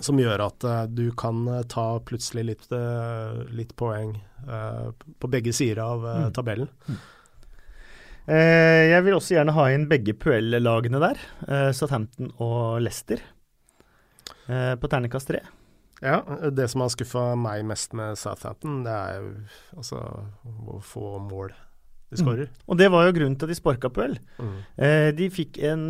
[0.00, 4.14] som gjør at eh, du kan eh, ta plutselig litt, eh, litt poeng
[4.46, 6.70] eh, på begge sider av tabellen.
[6.86, 7.00] Mm.
[8.28, 11.22] Eh, jeg vil også gjerne ha inn begge Puel-lagene der.
[11.48, 13.22] Eh, Southampton og Leicester.
[14.50, 15.42] Eh, på terningkast tre.
[16.00, 19.32] Ja, det som har skuffa meg mest med Southampton, det er jo
[19.76, 19.98] altså
[20.42, 21.52] hvor få mål
[22.10, 22.48] de skårer.
[22.66, 24.16] Og det var jo grunnen til at de sparka Puel.
[24.40, 24.54] Mm.
[24.80, 25.84] Eh, de fikk en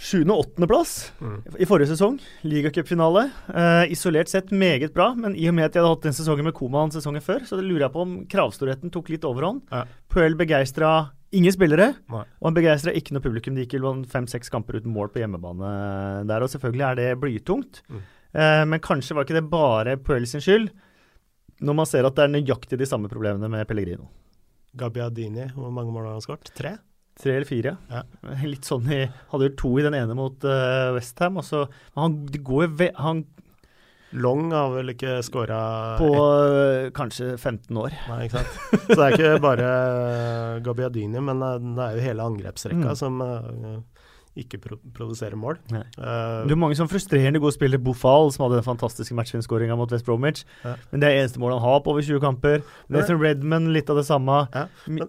[0.00, 1.34] sjuende- og åttendeplass Mm.
[1.60, 2.18] i forrige sesong.
[2.48, 3.26] Ligacupfinale.
[3.52, 6.44] Uh, isolert sett meget bra, men i og med at jeg hadde hatt den sesongen
[6.48, 9.62] med Koman sesongen før, så det lurer jeg på om kravstorheten tok litt overhånd.
[9.70, 9.84] Ja.
[10.08, 12.24] Puel begeistra ingen spillere, Nei.
[12.40, 13.54] og han begeistra ikke noe publikum.
[13.54, 17.82] De gikk vel fem-seks kamper uten mål på hjemmebane der, og selvfølgelig er det blytungt.
[17.90, 18.00] Mm.
[18.34, 20.70] Uh, men kanskje var ikke det bare Puel sin skyld,
[21.60, 24.08] når man ser at det er nøyaktig de samme problemene med Pellegrino.
[24.76, 26.50] Gabbiadini, hvor mange mål har han skåret?
[26.56, 26.76] Tre?
[27.20, 27.74] Tre eller fire.
[27.92, 28.02] Ja.
[28.54, 29.02] Litt sånn i
[29.32, 31.36] Hadde jo to i den ene mot uh, Westham.
[31.40, 31.66] Og så
[31.98, 33.24] han, det går jo han
[34.12, 35.58] Long har vel ikke skåra
[36.00, 37.92] på eh, kanskje 15 år.
[38.08, 38.56] Nei, ikke sant.
[38.88, 39.68] Så det er ikke bare
[40.66, 42.96] Gabbiadini, men eh, det er jo hele angrepsrekka Mm.
[42.98, 43.76] som eh,
[44.42, 45.60] ikke pro produserer mål.
[45.70, 45.84] Nei.
[45.94, 47.78] Eh, Det er mange som frustrerende gode spillere.
[47.86, 50.42] Bofal, som hadde den fantastiske matchvinnskåringa mot West Bromwich.
[50.66, 50.74] Ja.
[50.90, 52.62] Men det er eneste målet han har på over 20 kamper.
[52.90, 54.42] Nathan Redman, litt av det samme.
[54.54, 55.06] Ja, Mi-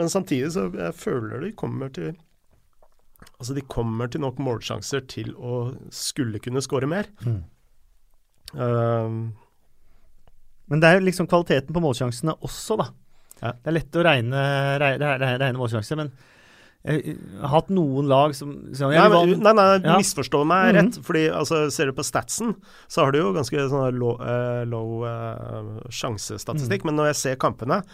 [0.00, 2.14] Men samtidig så jeg føler de kommer til
[3.38, 7.06] Altså de kommer til nok målsjanser til å skulle kunne skåre mer.
[7.22, 7.36] Mm.
[8.54, 9.30] Uh,
[10.70, 12.88] Men det er jo liksom kvaliteten på målsjansene også, da.
[13.42, 13.52] Ja.
[13.58, 14.42] Det er lett å regne,
[14.82, 16.12] regne, regne, målsjanser, men
[16.82, 19.98] jeg har hatt noen lag som som- nei, men, nei, nei, du Ja.
[19.98, 20.98] misforstår meg rett.
[21.04, 22.56] Fordi altså, Ser du på statsen,
[22.88, 26.82] så har du jo ganske sånn low, uh, low uh, sjansestatistikk.
[26.82, 26.86] Mm.
[26.86, 27.84] Men når jeg ser kampene,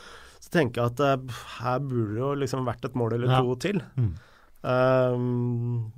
[0.49, 3.41] så tenker jeg at eh, her burde det jo liksom vært et mål eller Ja.
[3.45, 3.83] to til.
[4.01, 4.15] Mm.
[4.65, 5.17] Eh,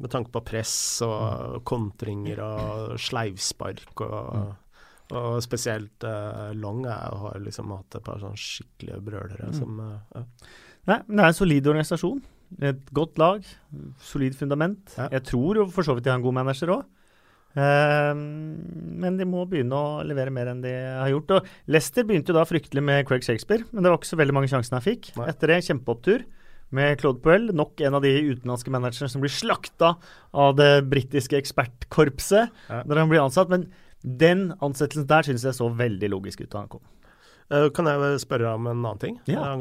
[0.02, 0.74] med tanke på press
[1.06, 4.56] og kontringer og sleivspark og,
[5.14, 9.56] og spesielt uh, Long er, har liksom hatt et par sånn skikkelige brølere Mm.
[9.56, 10.22] som uh.
[10.86, 12.20] Nei, men det er en solid organisasjon.
[12.66, 13.44] Et godt lag.
[14.02, 14.94] Solid fundament.
[14.98, 15.08] Ja.
[15.12, 16.84] Jeg tror jo for så vidt de har en god manager òg.
[17.56, 21.32] Men de må begynne å levere mer enn de har gjort.
[21.38, 24.36] Og Leicester begynte jo da fryktelig med Craig Shakespeare, men det var ikke så veldig
[24.36, 25.10] mange sjansene han fikk.
[25.18, 25.26] Nei.
[25.32, 26.24] Etter det kjempeopptur
[26.78, 29.96] med Claude Puel, nok en av de utenlandske managerne som blir slakta
[30.38, 32.82] av det britiske ekspertkorpset Ja.
[32.86, 33.50] når han blir ansatt.
[33.50, 33.66] Men
[34.04, 36.80] den ansettelsen der synes jeg så veldig logisk ut da han kom.
[37.50, 39.18] Eh, Kan jeg spørre om en annen ting?
[39.26, 39.56] Ja.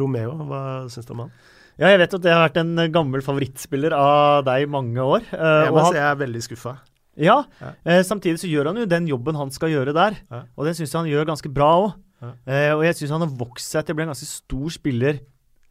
[0.00, 1.32] Romeo, hva syns du om han?
[1.80, 5.22] Ja, jeg vet at det har vært en gammel favorittspiller av deg i mange år.
[5.32, 6.78] eh, Jeg han- jeg er veldig skuffa.
[7.16, 7.72] Ja, Ja.
[7.84, 10.16] eh, samtidig så gjør han jo den jobben han skal gjøre der.
[10.30, 10.42] Ja.
[10.58, 11.94] Og den syns jeg han gjør ganske bra òg.
[12.22, 12.32] Ja.
[12.46, 15.20] Eh, og jeg syns han har vokst seg til å bli en ganske stor spiller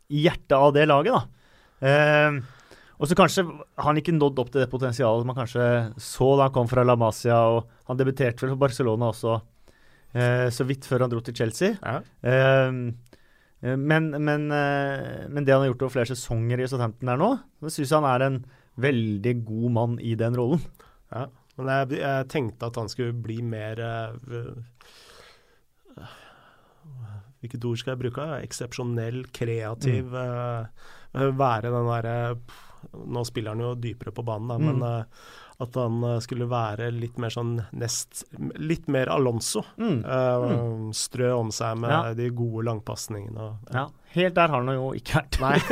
[0.10, 1.88] i hjertet av det laget, da.
[1.88, 2.42] Eh,
[3.00, 6.44] og så kanskje har han ikke nådd opp til det potensialet man kanskje så da
[6.50, 9.42] han kom fra La Masia, og han debuterte vel for Barcelona også
[10.16, 11.78] eh, så vidt før han dro til Chelsea.
[11.84, 12.02] Ja.
[13.62, 17.20] Eh, men, men, eh, men det han har gjort over flere sesonger i Southampton der
[17.20, 18.40] nå, det syns jeg han er en
[18.80, 20.64] veldig god mann i den rollen.
[21.12, 21.28] Ja.
[21.60, 24.46] Men jeg, jeg tenkte at han skulle bli mer eh,
[27.40, 28.24] Hvilket ord skal jeg bruke?
[28.44, 30.12] Eksepsjonell, kreativ.
[30.12, 31.38] Mm.
[31.40, 32.16] være den derre
[33.06, 34.66] Nå spiller han jo dypere på banen, da, Mm.
[34.66, 35.04] men eh,
[35.62, 38.24] at han eh, skulle være litt mer sånn nest
[38.58, 39.64] Litt mer Alonso.
[39.78, 40.06] Mm.
[40.06, 42.14] Uh, Strø om seg med Ja.
[42.14, 43.38] de gode langpasningene.
[43.40, 45.40] og- Ja, helt der har han jo ikke vært.
[45.42, 45.60] Nei.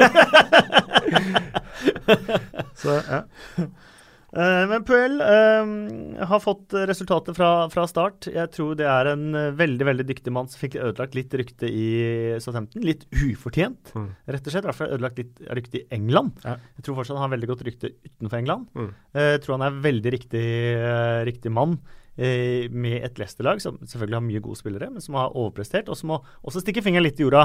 [2.76, 3.24] Så ja.
[4.36, 8.28] Eh, men Puel uh, har fått resultatet fra, fra start.
[8.34, 11.70] Jeg tror det er en eh, veldig veldig dyktig mann som fikk ødelagt litt rykte
[11.72, 11.86] i
[12.44, 12.84] Southampton.
[12.84, 14.10] Litt ufortjent, Mm.
[14.28, 14.66] rett og slett.
[14.66, 16.42] I hvert fall ødelagt litt rykte i England.
[16.44, 16.58] Ja.
[16.76, 18.68] Jeg tror fortsatt han har veldig godt rykte utenfor England.
[18.76, 18.92] Mm.
[19.16, 20.46] Uh, Jeg tror han er veldig riktig,
[20.84, 21.80] uh, riktig mann
[22.18, 26.10] med et Leicester-lag som selvfølgelig har mye gode spillere, men som har overprestert, og som
[26.10, 26.16] må
[26.50, 27.44] også stikke fingeren litt i jorda.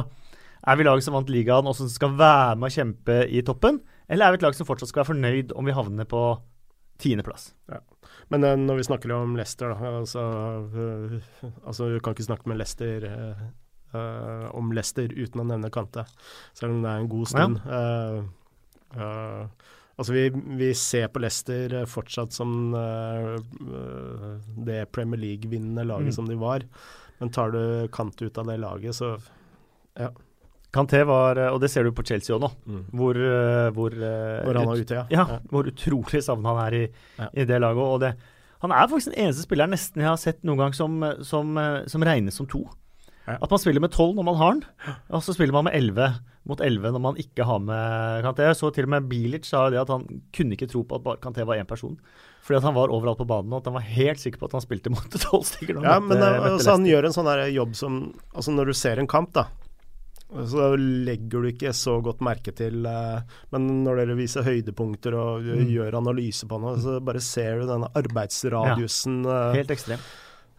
[0.65, 3.83] Er vi laget som vant ligaen og som skal være med å kjempe i toppen,
[4.09, 6.23] eller er vi et lag som fortsatt skal være fornøyd om vi havner på
[7.03, 7.51] tiendeplass?
[8.33, 10.23] Men uh, når vi snakker om Leicester, da altså,
[10.73, 11.19] uh,
[11.67, 13.43] altså Du kan ikke snakke med Leicester eh,
[14.57, 16.07] om Leicester uten å nevne Kante,
[16.57, 17.55] selv om det er en god stund.
[17.69, 18.21] Eh,
[20.01, 20.23] altså vi,
[20.63, 22.73] vi ser på Leicester fortsatt som
[24.65, 26.17] det Premier League-vinnende laget Mm.
[26.17, 26.61] som de var.
[27.21, 27.61] Men tar du
[27.93, 29.19] Kante ut av det laget, så
[30.73, 32.51] Kanté var, eh, og det ser du på Chelsea òg nå,
[32.97, 35.07] hvor, eh, hvor, eh, Hvor han er ute, ja.
[35.13, 36.85] Ja, hvor utrolig savna han er i,
[37.19, 37.29] Ja.
[37.35, 37.77] i det laget.
[37.85, 38.15] Og det,
[38.63, 41.53] han er faktisk den eneste spilleren nesten jeg har sett noen gang som, som,
[41.87, 42.65] som regnes som to.
[43.29, 43.37] Ja.
[43.41, 44.65] At man spiller med tolv når man har den,
[45.15, 46.09] og så spiller man med elleve
[46.49, 48.49] mot elleve når man ikke har med Kanté.
[48.49, 51.21] Jeg så til og med Bilic sa det at han kunne ikke tro på at
[51.23, 51.95] Kanté var én person.
[52.43, 54.57] Fordi at han var overalt på banen, og at han var helt sikker på at
[54.57, 55.79] han spilte mot tolv stykker.
[55.85, 58.01] Ja, men møtte- møtte altså, han gjør en sånn der jobb som
[58.35, 59.45] Altså, når du ser en kamp, da,
[60.49, 63.21] så legger du ikke så godt merke til eh,
[63.53, 65.67] Men når dere viser høydepunkter og Mm.
[65.69, 69.23] gjør analyse på noe, så bare ser du denne arbeidsradiusen.
[69.29, 69.99] Ja, Helt ekstrem.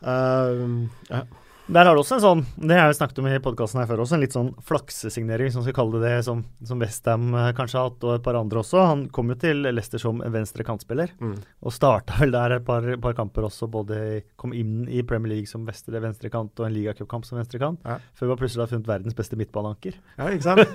[0.04, 1.24] Uh, ja.
[1.72, 4.02] Der har du også en sånn, det har jeg snakket om i podkasten her før
[4.04, 7.78] også, en litt sånn flaksesignering, hvis man skal kalle det det, som, som Westham kanskje
[7.80, 8.82] har hatt, og et par andre også.
[8.90, 11.38] Han kom jo til Leicester som venstre kantspiller, Mm.
[11.64, 13.70] og starta vel der et par, par kamper også.
[13.72, 14.02] Både
[14.36, 17.80] kom inn i Premier League som vestre, venstrekant og en ligacupkamp som venstrekant.
[17.88, 17.96] Ja.
[18.20, 19.96] Før man plutselig har funnet verdens beste midtbaneanker.
[20.20, 20.68] ja, ikke sant?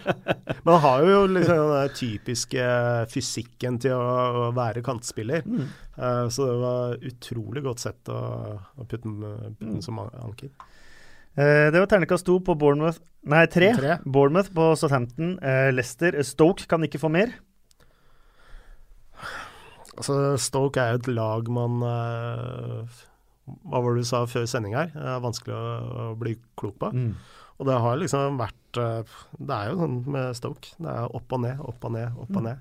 [0.64, 2.66] Men han har jo liksom den typiske
[3.12, 5.44] fysikken til å, å være kantspiller.
[5.44, 5.66] Mm.
[5.98, 8.20] Eh, så det var utrolig godt sett å,
[8.78, 9.82] å putte den Mm.
[9.84, 10.48] som anker.
[11.36, 13.72] Eh, det var ternekast to på Bournemouth Nei, tre.
[13.76, 13.98] Tre.
[14.04, 15.38] Bournemouth på Southampton.
[15.42, 16.16] Eh, Leicester.
[16.26, 17.30] Stoke kan ikke få mer.
[19.96, 24.86] Altså, Stoke er jo et lag man Hva var det du sa før sending her?
[24.94, 26.90] Det er vanskelig å, bli klok på.
[26.94, 27.14] Mm.
[27.60, 30.72] Og det har liksom vært Det er jo sånn med Stoke.
[30.80, 32.48] Det er opp og ned, opp og ned, opp og Mm.
[32.48, 32.58] ned.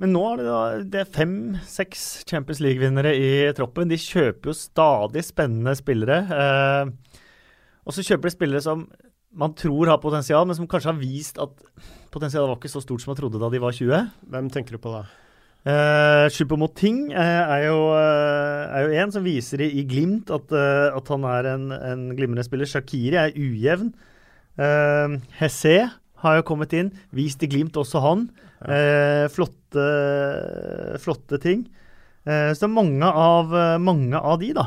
[0.00, 3.90] Eh, Men nå er det, da, det er fem-seks Champions League-vinnere i troppen.
[3.90, 6.22] De kjøper jo stadig spennende spillere.
[6.32, 7.20] Eh,
[7.84, 8.88] og så kjøper de spillere som
[9.30, 11.52] man tror har potensial, men som kanskje har vist at
[12.10, 14.08] potensialet var ikke så stort som man trodde da de var 20.
[14.26, 15.04] hvem tenker du på da?
[15.60, 20.48] Uh, Choupo-Moting eh, er jo eh, er jo en som viser i, i Glimt at,
[20.56, 22.64] eh, at han er en, en glimrende spiller.
[22.66, 23.92] Shakiri er ujevn.
[24.56, 25.74] Eh, Hesse
[26.24, 28.30] har jo kommet inn, vist i Glimt også han.
[28.68, 29.86] Eh, flotte,
[31.00, 31.64] flotte ting.
[32.24, 34.66] Eh, så mange av, mange av de, da.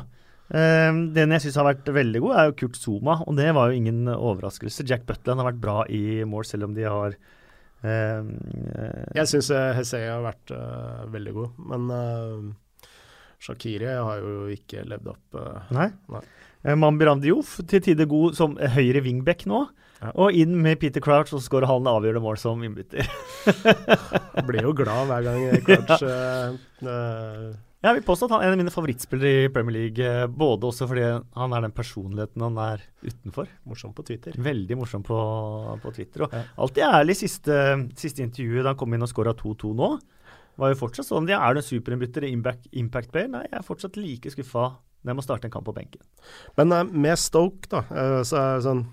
[0.54, 3.70] Eh, den jeg syns har vært veldig god, er jo Kurt Zuma, og det var
[3.70, 4.88] jo ingen overraskelse.
[4.90, 7.18] Jack Butland har vært bra i mål, selv om de har
[7.84, 12.86] Uh, uh, Jeg syns Hesey har vært uh, veldig god, men uh,
[13.44, 15.36] Shakiri har jo ikke levd opp
[15.76, 15.90] Nei.
[16.14, 16.22] Nei.
[16.80, 19.66] Mambiram Diouf til tider god som høyre wingback nå.
[20.04, 20.12] Ja.
[20.20, 23.08] Og inn med Peter Crouch, og så skårer han avgjørende mål som innbytter.
[24.50, 27.46] Blir jo glad hver gang Crouch eh, eh,
[27.84, 30.88] Jeg vil påstå at han er en av mine favorittspillere i Premier League, både også
[30.92, 31.06] fordi
[31.40, 33.48] han er den personligheten han er utenfor.
[33.70, 34.36] Morsom på Twitter.
[34.40, 35.20] Veldig morsom på,
[35.84, 36.26] på Twitter.
[36.28, 36.46] Og Ja.
[36.66, 37.60] alltid ærlig siste,
[38.00, 39.94] siste intervjuet da han kom inn og skåra 2-2 nå.
[40.62, 41.28] Var jo fortsatt sånn.
[41.32, 43.32] Ja, er du en superinnbytter i impact, impact player?
[43.32, 46.04] Nei, jeg er fortsatt like skuffa når jeg må starte en kamp på benken.
[46.56, 48.84] Men uh, med Stoke, da, uh, så er det sånn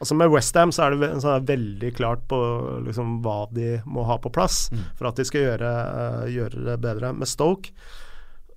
[0.00, 2.38] Altså Med Westham så er det ve- sånn veldig klart på
[2.86, 4.84] liksom, hva de må ha på plass Mm.
[4.94, 7.12] for at de skal gjøre, uh, gjøre det bedre.
[7.18, 7.70] Med Stoke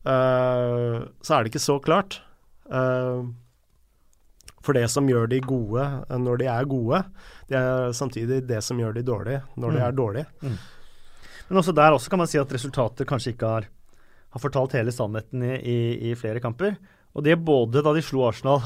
[0.06, 2.20] uh, så er det ikke så klart.
[2.72, 3.26] Uh,
[4.62, 5.84] for det som gjør de gode
[6.22, 7.02] når de er gode,
[7.50, 9.88] det er samtidig det som gjør de dårlige når de Mm.
[9.88, 10.28] er dårlige.
[11.50, 13.66] Men også der også kan man si at resultater kanskje ikke har,
[14.32, 16.78] har fortalt hele sannheten i, i, i flere kamper.
[17.16, 18.62] Og det både da de slo Arsenal,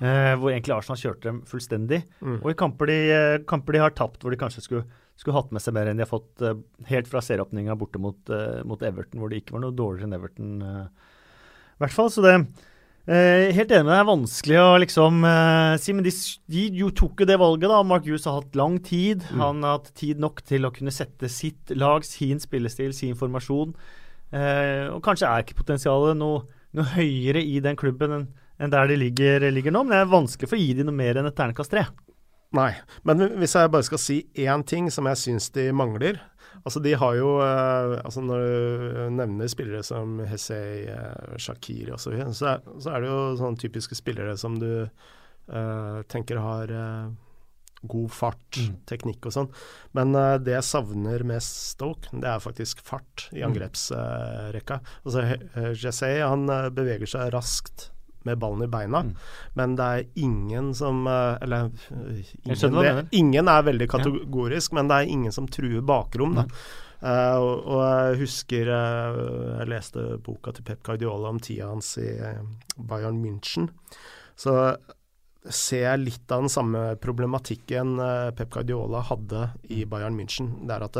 [0.00, 2.38] eh, hvor egentlig Arsenal kjørte dem fullstendig, Mm.
[2.44, 4.84] og i kamper de, eh, kamper de har tapt, hvor de kanskje skulle,
[5.16, 6.54] skulle hatt med seg mer enn de har fått eh,
[6.86, 10.14] helt fra serieåpninga borte mot, eh, mot Everton, hvor det ikke var noe dårligere enn
[10.18, 10.62] Everton.
[10.62, 10.88] eh,
[11.78, 12.10] I hvert fall.
[12.10, 12.46] Så det
[13.08, 13.96] Eh, helt enig med deg.
[13.96, 15.22] Det er vanskelig å liksom
[15.80, 16.10] si, men de,
[16.52, 17.78] de, jo tok jo det valget, da.
[17.82, 19.22] Mark Hughes har hatt lang tid.
[19.32, 19.40] Mm.
[19.40, 23.72] Han har hatt tid nok til å kunne sette sitt lag, sin spillestil, sin formasjon.
[24.30, 26.42] Eh, og kanskje er ikke potensialet noe,
[26.76, 28.26] noe høyere i den klubben enn
[28.58, 29.84] enn der de ligger, ligger, nå.
[29.86, 31.86] Men det er vanskelig for å gi de noe mer enn et ternekast tre.
[32.56, 32.72] Nei,
[33.04, 36.20] men hvis jeg bare skal si én ting som jeg syns de mangler,
[36.66, 42.08] Altså, de har jo uh, altså Når du nevner spillere som Hesey, uh, Shakiri osv.,
[42.08, 46.72] så, videre, så, så er det jo sånne typiske spillere som du uh, tenker har
[46.72, 47.10] uh,
[47.88, 48.72] god fart, mm.
[48.90, 49.52] teknikk og sånn.
[49.96, 53.46] Men uh, det jeg savner mest Stoke, det er faktisk fart i mm.
[53.50, 54.80] angrepsrekka.
[54.82, 55.28] Uh, altså,
[55.78, 57.90] Jesse han beveger seg raskt
[58.28, 59.04] med ballen i beina.
[59.06, 59.14] Mm.
[59.58, 61.70] Men det er ingen som eh, Eller
[62.44, 64.78] ingen, det, ingen er veldig kategorisk, ja.
[64.78, 66.36] men det er ingen som truer bakrom.
[66.38, 66.46] da.
[66.98, 69.18] Uh, og, og, jeg husker uh,
[69.60, 72.40] jeg leste boka til Pep Guardiola om tida hans i uh,
[72.74, 73.68] Bayern München.
[74.38, 74.54] Så
[75.46, 77.96] ser jeg litt av den samme problematikken
[78.36, 80.50] Pep Guardiola hadde i Bayern München.
[80.66, 80.98] Det er at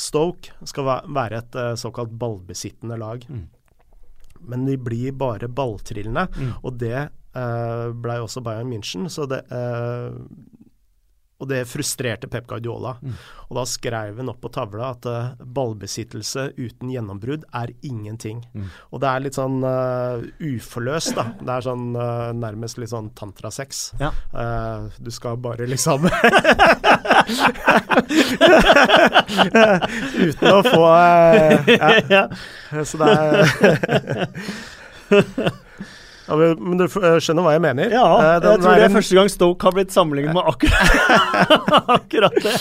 [0.00, 3.26] Stoke skal være et såkalt ballbesittende lag.
[3.28, 3.44] Mm
[4.50, 6.26] men de blir bare balltrillende.
[6.36, 6.52] Mm.
[6.62, 9.08] Og det uh, blei også Bayern München.
[9.12, 10.16] Så det, uh,
[11.36, 12.94] og det frustrerte Pep Guardiola.
[13.02, 13.12] Mm.
[13.46, 18.40] Og da skrev han opp på tavla at uh, ballbesittelse uten gjennombrudd er ingenting.
[18.56, 18.70] Mm.
[18.90, 21.24] Og det er litt sånn uh, uforløst, da.
[21.36, 23.92] Det er sånn uh, nærmest litt sånn tantrasex.
[24.00, 24.10] Ja.
[24.98, 26.06] du skal bare liksom
[30.26, 30.86] Uten å få
[32.14, 32.24] ja.
[32.84, 33.26] Så det er
[36.26, 37.92] ja, men du eh, skjønner hva jeg mener?
[37.94, 38.96] Ja, eh, jeg tror det er en...
[38.96, 40.90] første gang Stoke har blitt sammenlignet med akkurat,
[41.96, 42.54] akkurat det.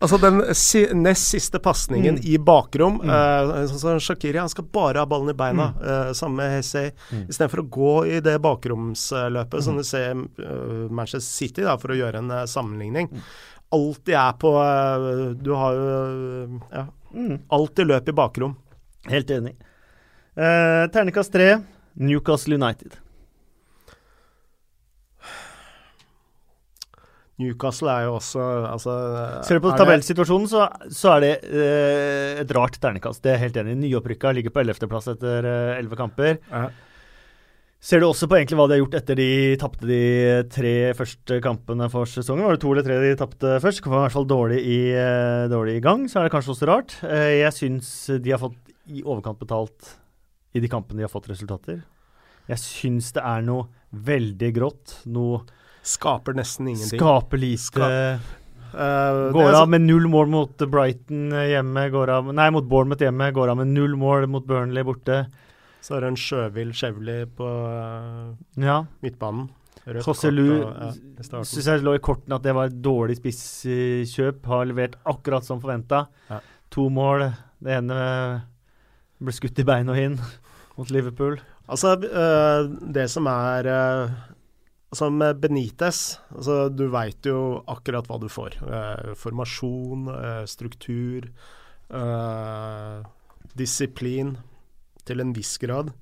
[0.00, 2.24] altså den si, nest siste pasningen mm.
[2.32, 3.12] i bakrom mm.
[3.12, 5.82] uh, sånn Shakiri han skal bare ha ballen i beina, mm.
[5.84, 6.92] uh, sammen med Hessey.
[7.12, 7.26] Mm.
[7.28, 9.66] Istedenfor å gå i det bakromsløpet mm.
[9.66, 13.10] som du ser uh, Manchester City, da, for å gjøre en sammenligning.
[13.12, 13.28] Mm.
[13.72, 14.50] Alltid er på
[15.40, 15.92] Du har jo
[16.68, 16.82] ja,
[17.14, 17.36] mm.
[17.56, 18.56] alltid løp i bakrom.
[19.08, 19.54] Helt enig.
[20.36, 21.56] Uh, Ternekast tre.
[21.94, 22.98] Newcastle United.
[27.40, 28.94] Newcastle er jo også altså,
[29.46, 33.22] Ser du på tabellsituasjonen, så, så, er det eh, et rart ternekast.
[33.24, 33.78] Det er helt enig.
[33.80, 36.40] Nyopprykka ligger på 11.-plass etter eh, elleve eh, kamper.
[36.52, 36.66] Ja.
[37.82, 40.02] Ser du også på egentlig hva de har gjort etter de tapte de
[40.54, 42.44] tre første kampene for sesongen?
[42.46, 43.82] Var det to eller tre de tapte først?
[43.82, 46.68] Kom i hvert fall dårlig i, uh, dårlig i gang, så er det kanskje også
[46.70, 46.94] rart.
[47.02, 47.90] Uh, jeg syns
[48.22, 49.96] de har fått i overkant betalt
[50.52, 51.82] i de kampene de har fått resultater.
[52.50, 54.96] Jeg syns det er noe veldig grått.
[55.12, 55.42] Noe
[55.82, 56.98] Skaper nesten ingenting.
[56.98, 57.62] Skaper lite.
[57.62, 57.86] Ska
[58.78, 63.32] uh, går av med null mål mot Brighton hjemme, går av, nei, mot Bournemouth hjemme.
[63.34, 65.24] Går av med null mål mot Burnley borte.
[65.82, 68.30] Så er det en sjøvill Chevley på uh,
[68.62, 68.78] ja.
[69.02, 69.50] midtbanen.
[69.82, 70.92] José Lu ja,
[71.42, 74.44] syns jeg lå i kortene at det var et dårlig spisskjøp.
[74.46, 76.04] Har levert akkurat som forventa.
[76.30, 76.38] Ja.
[76.70, 77.26] To mål.
[77.58, 77.98] Det ene
[79.18, 80.14] ble skutt i beina inn
[80.78, 81.40] mot Liverpool.
[81.70, 84.20] Altså, uh, det som er uh,
[84.92, 88.58] Altså med Benitez, altså du veit jo akkurat hva du får.
[88.60, 90.02] Uh, formasjon,
[90.44, 91.30] struktur,
[93.56, 94.34] disiplin
[95.08, 95.94] til en viss grad.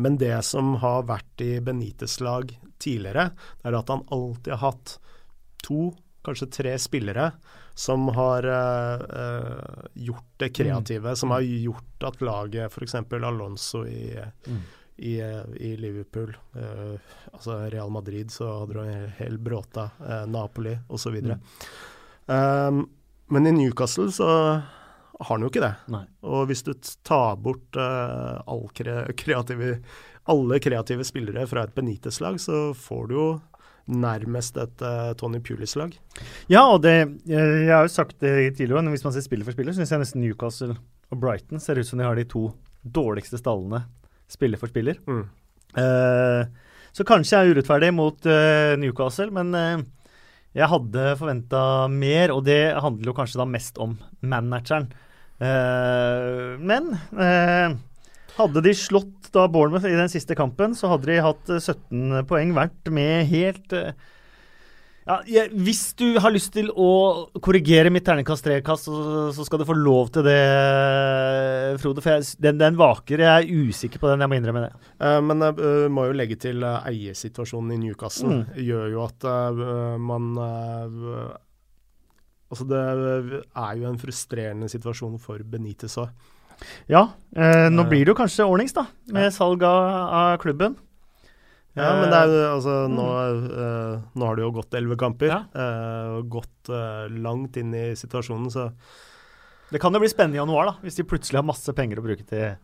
[0.00, 3.28] Men det som har vært i Benitez lag tidligere,
[3.60, 4.96] er at han alltid har hatt
[5.60, 5.90] to,
[6.24, 7.34] kanskje tre spillere
[7.76, 11.16] som har uh, gjort det kreative, mm.
[11.16, 12.94] som har gjort at laget, f.eks.
[12.94, 14.16] Alonso i,
[14.46, 14.62] mm.
[14.96, 15.20] i,
[15.60, 16.96] i, Liverpool, uh,
[17.32, 21.20] altså Real Madrid, så hadde du en hel bråta, uh, Napoli osv.
[21.20, 21.44] Mm.
[22.26, 22.80] Um,
[23.28, 24.30] men i Newcastle så
[25.18, 25.74] har han jo ikke det.
[25.92, 26.06] Nei.
[26.24, 26.72] Og hvis du
[27.04, 29.74] tar bort uh, all kre kreative,
[30.32, 33.28] alle kreative spillere fra et Benitez-lag, så får du jo
[33.86, 35.94] nærmest et uh, Tony Pulis-lag.
[36.50, 36.94] Ja, og det,
[37.28, 39.94] jeg, har jo sagt det tidligere, men hvis man ser spiller for spiller, så syns
[39.94, 40.76] jeg nesten Newcastle
[41.12, 42.48] og Brighton ser ut som de har de to
[42.82, 43.84] dårligste stallene
[44.30, 44.98] spiller for spiller.
[45.06, 45.26] Mm.
[45.76, 49.52] Uh, så kanskje jeg er urettferdig mot uh, Newcastle, men
[50.56, 51.60] jeg hadde forventa
[51.92, 54.88] mer, og det handler jo kanskje da mest om manageren.
[55.36, 56.86] men
[58.36, 62.26] hadde de slått da Bournemouth i den siste kampen, så hadde de hatt 17 eh,
[62.28, 63.96] poeng, hvert med helt eh,
[65.06, 66.90] ja, jeg, Hvis du har lyst til å
[67.38, 70.40] korrigere mitt terningkast trekast, så, så, skal du få lov til det,
[71.78, 72.02] Frode.
[72.02, 73.22] For jeg, den, den, vaker.
[73.22, 74.72] Jeg er usikker på den, jeg må innrømme det.
[74.98, 78.40] Uh, men jeg uh, må jo legge til uh, eiersituasjonen i Newcastle.
[78.40, 78.58] Mm.
[78.66, 79.28] gjør jo at
[80.02, 80.32] man
[82.46, 86.10] Altså, det er jo en frustrerende situasjon for Benitez òg.
[86.88, 87.88] Ja, eh, nå Eh.
[87.88, 89.30] blir det jo kanskje ordnings, da, med Ja.
[89.30, 90.76] salg av, av klubben.
[91.76, 92.94] Ja, men det er altså Mm.
[92.96, 93.06] nå,
[93.52, 95.26] eh, nå har det jo gått elleve kamper.
[95.28, 95.42] Ja.
[95.54, 98.72] eh, og gått eh, langt inn i situasjonen, så
[99.70, 102.02] Det kan jo bli spennende i januar, da, hvis de plutselig har masse penger å
[102.06, 102.56] bruke til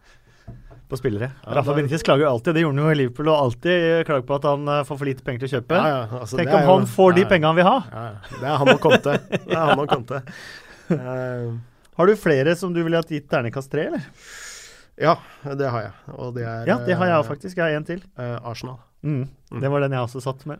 [0.88, 1.32] på spillere.
[1.45, 4.22] Ja, Rafa Benitez klager jo alltid, det gjorde han jo i Liverpool, og alltid klager
[4.24, 5.74] på at han eh, får for lite penger til å kjøpe.
[5.76, 7.84] ja, ja, altså, Tenk om han jo- får de pengene han vil ha.
[7.93, 8.38] Ja, ja.
[8.40, 9.18] det er han og Conte.
[9.28, 10.22] Det er han og Conte.
[11.93, 14.03] Eh, Har du flere som du ville hatt gitt terningkast tre, eller?
[14.99, 15.16] ja,
[15.57, 15.93] det har jeg.
[16.16, 17.57] Og det er Ja, det har jeg eh, òg, faktisk.
[17.57, 18.03] Jeg har en til.
[18.18, 18.78] eh, Arsenal.
[19.03, 19.28] Mm.
[19.51, 19.61] Mm.
[19.61, 20.59] Det var den jeg også satt med.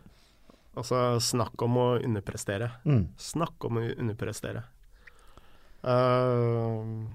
[0.77, 2.71] Altså, snakk om å underprestere.
[2.85, 3.09] Mm.
[3.19, 4.63] Snakk om å underprestere.
[5.85, 7.07] Uh,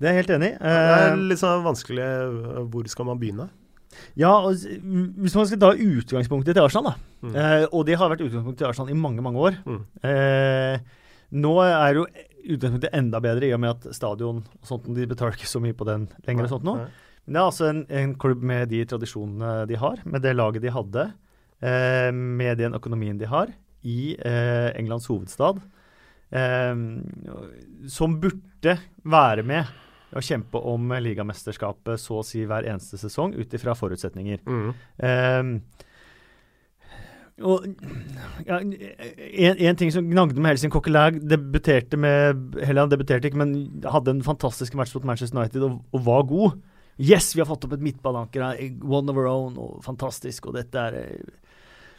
[0.00, 0.58] Det er jeg helt enig i.
[0.58, 3.48] det er Eh, litt sånn vanskelig eh, Hvor skal man begynne?
[4.16, 6.94] ja, og hvis man skal ta utgangspunktet til Arsenal, da.
[7.26, 7.34] Mm.
[7.34, 9.56] Uh, og det har vært utgangspunktet til Arsenal i mange, mange år.
[9.66, 9.84] Mm.
[11.28, 12.06] Eh, nå er jo
[12.48, 15.76] utgangspunktet enda bedre i og med at stadion og sånt, de betaler ikke så mye
[15.76, 16.48] på den lenger.
[16.48, 16.76] og sånt nå.
[17.28, 20.64] Men det er altså en, en klubb med de tradisjonene de har, med det laget
[20.64, 21.10] de hadde,
[21.60, 23.52] eh, med den økonomien de har,
[23.84, 25.60] i eh, Englands hovedstad,
[26.32, 26.72] eh,
[27.92, 29.68] som burde være med
[30.16, 34.40] å kjempe om ligamesterskapet så å si hver eneste sesong, ut ifra forutsetninger.
[34.48, 35.60] Mm.
[37.46, 37.66] Og
[38.48, 43.38] ja, en, en ting som gnagde med Helsing Coquelin debuterte med Heller han debuterte ikke,
[43.38, 43.52] men
[43.86, 46.56] hadde en fantastisk match mot Manchester United og, og var god.
[46.98, 48.42] Yes, vi har fått opp et midtbaneanker.
[48.42, 50.50] her, One of our own, og fantastisk.
[50.50, 50.98] og dette er...
[50.98, 51.44] eh,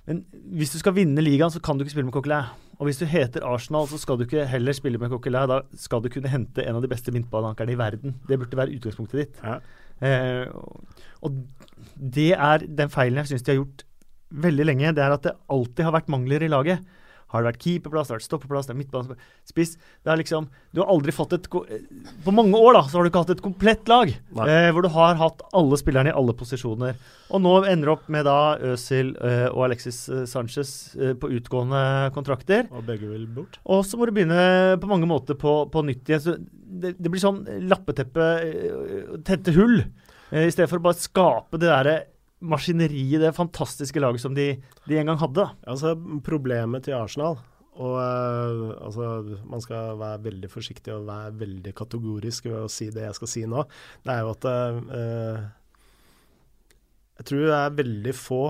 [0.09, 0.25] Men
[0.57, 2.49] hvis du skal vinne ligaen, så kan du ikke spille med Coquelin.
[2.79, 5.47] Og hvis du heter Arsenal, så skal du ikke heller spille med Coquelin.
[5.51, 8.15] Da skal du kunne hente en av de beste midtbaneankerne i verden.
[8.27, 9.39] Det burde være utgangspunktet ditt.
[9.43, 9.59] Ja.
[10.03, 10.47] Eh,
[11.21, 11.35] og
[11.99, 13.85] det er den feilen jeg syns de har gjort
[14.31, 14.95] veldig lenge.
[14.95, 16.85] Det er at det alltid har vært mangler i laget.
[17.29, 20.79] Har det vært keeperplass, det har vært stoppeplass, det er midtbanespiss Det er liksom Du
[20.81, 21.45] har aldri fått et
[22.25, 24.09] På mange år da, så har du ikke hatt et komplett lag.
[24.09, 26.97] Eh, hvor du har hatt alle spillerne i alle posisjoner.
[27.29, 31.29] Og nå ender det opp med da Øzil eh, og Alexis eh, Sanchez eh, på
[31.37, 32.65] utgående kontrakter.
[32.73, 33.61] Og begge vil bort.
[33.69, 36.25] Og så må du begynne på mange måter på, på nytt igjen.
[36.25, 39.83] Så det, det blir sånn lappeteppe, eh, tette hull,
[40.31, 41.99] eh, i stedet for å bare skape det derre
[42.39, 44.53] maskineriet, det fantastiske laget som de,
[44.87, 45.45] de en gang hadde.
[45.67, 47.39] Altså, problemet til Arsenal
[47.79, 52.89] og uh, altså, Man skal være veldig forsiktig og være veldig kategorisk ved å si
[52.91, 53.63] det jeg skal si nå.
[54.03, 55.37] Det er jo at uh,
[57.19, 58.41] Jeg tror det er veldig få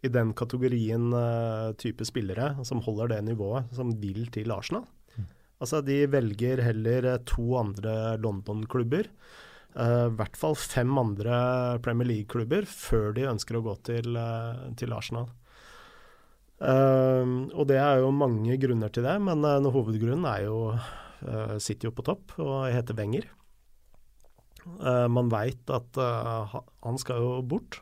[0.00, 4.88] i den kategorien uh, type spillere som holder det nivået, som vil til Arsenal.
[5.60, 9.10] Altså, de velger heller to andre London-klubber.
[9.70, 11.36] I hvert fall fem andre
[11.84, 15.28] Premier League-klubber før de ønsker å gå til, uh, til Arsenal.
[16.60, 21.54] Uh, og det er jo mange grunner til det, men uh, hovedgrunnen er jo uh,
[21.56, 23.30] sitter jo på topp og heter Wenger.
[24.60, 27.78] Man veit at han skal jo bort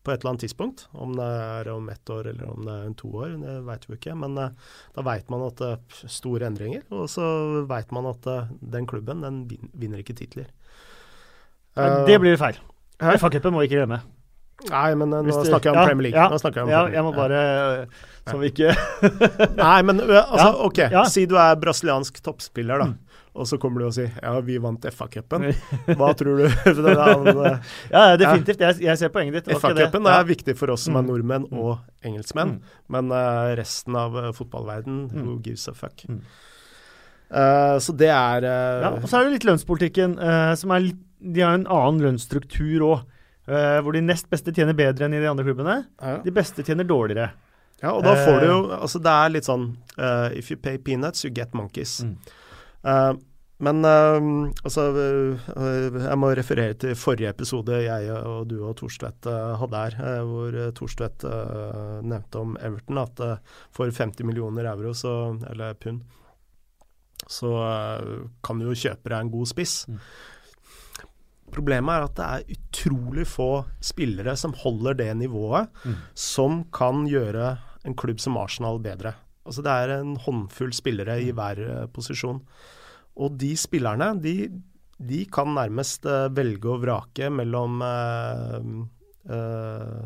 [0.00, 0.86] på et eller annet tidspunkt.
[0.96, 3.84] Om det er om ett år eller om det er om to år, det veit
[3.84, 4.14] vi ikke.
[4.16, 7.26] Men da veit man at det er store endringer, og så
[7.68, 8.24] veit man at
[8.64, 9.42] den klubben den
[9.76, 10.48] vinner ikke titler.
[11.76, 12.58] Nei, Eh, det blir feil.
[13.00, 14.02] FA-cupen må vi ikke glemme.
[14.70, 16.18] Nei, men eh, nå snakker jeg om ja, Premier League.
[16.18, 17.38] ja, jeg om Ja, jeg må bare
[17.82, 18.74] øh, Så vi ikke
[19.58, 20.78] Nei, men altså, OK.
[21.10, 22.90] Si du er brasiliansk toppspiller, da.
[22.92, 22.98] Mm.
[23.32, 25.48] Og så kommer du og sier ja, vi vant FA-cupen.
[25.98, 26.46] Hva tror du?
[26.84, 28.60] Det Ja, definitivt.
[28.60, 29.56] Jeg, jeg ser poenget ditt.
[29.56, 31.08] FA-cupen er viktig for oss som er Mm.
[31.10, 31.58] nordmenn Mm.
[31.58, 32.58] og engelskmenn,
[32.92, 36.04] men uh, resten av fotballverden, who gives a fuck?
[37.32, 40.84] Eh, så det er uh, Ja, og så er det litt lønnspolitikken, eh, som er
[40.90, 43.02] litt De har en annen lønnsstruktur òg.
[43.82, 45.86] hvor de nest beste tjener bedre enn i de andre klubbene.
[46.00, 46.18] ja.
[46.22, 47.30] De beste tjener dårligere.
[47.82, 48.52] ja, og da får du Eh.
[48.52, 52.00] jo Altså, det er litt sånn uh, If you pay peanuts, you get monkeys.
[52.04, 52.16] Mm.
[52.84, 53.14] Uh,
[53.62, 54.18] men eh,
[54.64, 59.76] altså eh, Jeg må referere til forrige episode jeg og du og Thorstvedt eh, hadde
[59.84, 63.36] her, eh, hvor Thorstvedt eh, nevnte om Everton at eh,
[63.70, 66.00] for 50 millioner euro, så, eller pund,
[67.30, 69.84] så eh, kan du jo kjøpe deg en god spiss.
[69.88, 70.00] Mm.
[71.52, 73.48] Problemet er at det er utrolig få
[73.84, 75.96] spillere som holder det nivået, Mm.
[76.14, 79.14] som kan gjøre en klubb som Arsenal bedre.
[79.44, 82.40] Altså Det er en håndfull spillere i hver eh, posisjon.
[83.18, 84.48] Og de spillerne, de,
[85.02, 88.60] de kan nærmest eh, velge og vrake mellom eh,
[89.34, 90.02] eh,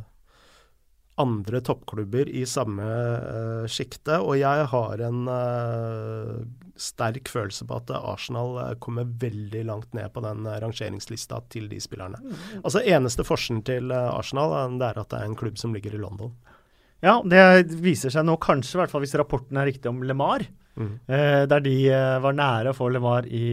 [1.16, 6.40] andre toppklubber i samme uh, sjikte, og jeg har en uh,
[6.76, 11.78] sterk følelse på at Arsenal eh, kommer veldig langt ned på den rangeringslista til de
[11.80, 12.20] spillerne.
[12.60, 16.02] Altså Eneste forskjellen til Arsenal det er at det er en klubb som ligger i
[16.02, 16.34] London.
[17.00, 20.44] Ja, det viser seg nå kanskje, i hvert fall hvis rapporten er riktig om LeMar.
[20.76, 20.92] Mm.
[21.48, 21.76] der de
[22.20, 23.46] var nære å få LeMar i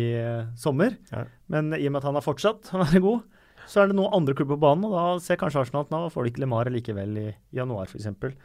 [0.60, 0.98] sommer.
[1.14, 1.24] Ja.
[1.48, 3.24] Men i og med at han har fortsatt å være god,
[3.70, 6.04] så er det noen andre klubber på banen, og da ser kanskje Arsenal at nå
[6.14, 8.36] får de ikke LeMar likevel i januar, f.eks.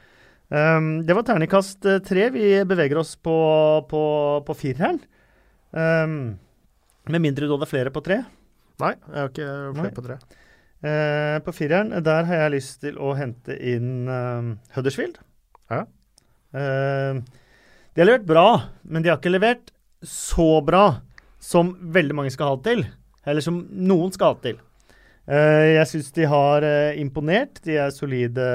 [0.48, 2.30] Um, det var terningkast eh, tre.
[2.32, 3.36] Vi beveger oss på,
[3.90, 4.02] på,
[4.46, 5.00] på fireren.
[5.76, 6.38] Um,
[7.12, 8.22] med mindre du hadde flere på tre.
[8.80, 9.80] Nei, jeg har ikke Nei.
[9.82, 10.18] flere på tre.
[10.78, 15.18] Uh, på fireren, der har jeg lyst til å hente inn eh, Huddersfield.
[15.72, 15.82] Ja.
[16.54, 17.18] Uh,
[17.92, 18.46] de har levert bra,
[18.86, 19.72] men de har ikke levert
[20.06, 21.02] så bra
[21.42, 22.84] som veldig mange skal ha det til.
[23.28, 24.60] Eller som noen skal ha det til.
[25.28, 27.60] Eh, jeg syns de har eh, imponert.
[27.64, 28.46] De er solide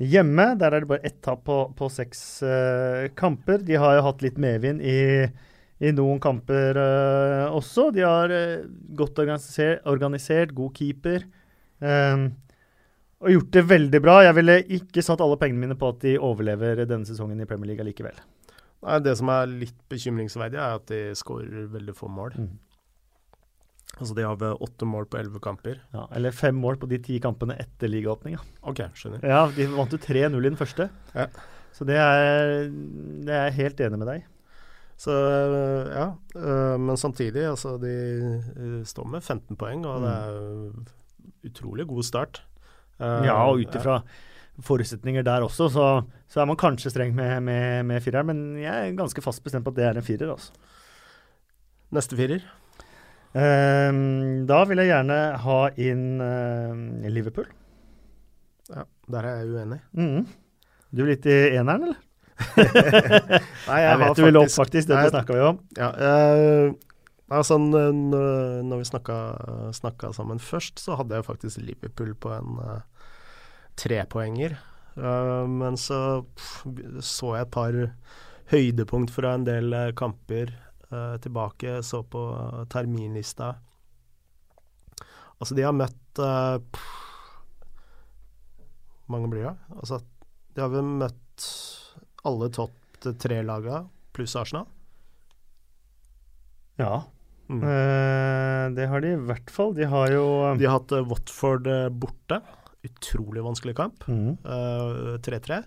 [0.00, 0.48] hjemme.
[0.58, 3.62] Der er det bare ett tap på, på seks eh, kamper.
[3.66, 4.98] De har jo hatt litt medvind i
[5.80, 7.86] i noen kamper eh, også.
[7.96, 8.66] De har eh,
[8.96, 11.24] godt organisert, organisert, god keeper.
[11.80, 12.26] eh,
[13.20, 14.18] og gjort det veldig bra.
[14.24, 17.68] Jeg ville ikke satt alle pengene mine på at de overlever denne sesongen i Premier
[17.72, 18.16] League likevel.
[18.80, 22.38] Nei, det som er litt bekymringsverdig, er at de skårer veldig få mål.
[22.40, 22.54] Mm.
[24.00, 25.78] Altså De har ved åtte mål på elleve kamper.
[25.92, 28.40] Ja, eller fem mål på de ti kampene etter ligaåpninga.
[28.70, 29.24] OK, skjønner.
[29.28, 30.88] Ja, de vant jo 3-0 i den første.
[31.14, 31.26] Ja.
[31.76, 34.24] Så det er, det er jeg helt enig med deg.
[35.00, 36.06] Så ja.
[36.36, 37.92] øh, Men samtidig, altså de
[38.56, 42.42] øh, står med 15 poeng, og det er utrolig god start.
[43.00, 44.00] Eh, Ja, og ut ifra
[44.60, 45.84] forutsetninger der også, så,
[46.28, 49.64] så er man kanskje streng med, med, med fireren, men jeg er ganske fast bestemt
[49.64, 50.32] på at det er en firer.
[50.34, 50.52] altså.
[51.96, 52.44] Neste firer.
[53.38, 57.46] Ehm, da vil jeg gjerne ha inn eh, Liverpool.
[58.70, 59.80] Ja, der er jeg uenig.
[59.94, 60.24] Mm.
[60.90, 61.98] Du er litt i eneren, eller?
[63.68, 64.88] Nei, Jeg, vet du vil opp, faktisk.
[64.90, 65.58] Dette snakka vi om.
[65.78, 66.72] Ja, uh,
[67.36, 69.18] altså, når vi snakka,
[69.76, 73.12] snakka sammen først, så hadde jeg faktisk Liverpool på en uh,
[73.78, 74.56] trepoenger.
[74.96, 76.64] Uh, men så pff,
[77.06, 77.78] så jeg et par
[78.50, 80.50] høydepunkt fra en del kamper
[80.92, 81.78] eh, tilbake.
[81.86, 83.54] Så på eh, terminlista.
[85.40, 86.60] Altså, de har møtt uh,
[89.06, 89.54] Hvor mange blir det?
[89.72, 90.02] Altså,
[90.52, 91.46] de har vel møtt
[92.28, 94.66] alle topp tre-laga pluss Arsenal.
[96.76, 97.06] Ja,
[97.50, 97.64] Mm.
[97.66, 99.74] Uh, det har de i hvert fall.
[99.74, 100.24] De har jo
[100.58, 102.38] De har hatt eh, Watford eh, borte.
[102.86, 104.06] Utrolig vanskelig kamp.
[104.06, 104.38] Mhm.
[104.44, 105.60] Eh, 3-3.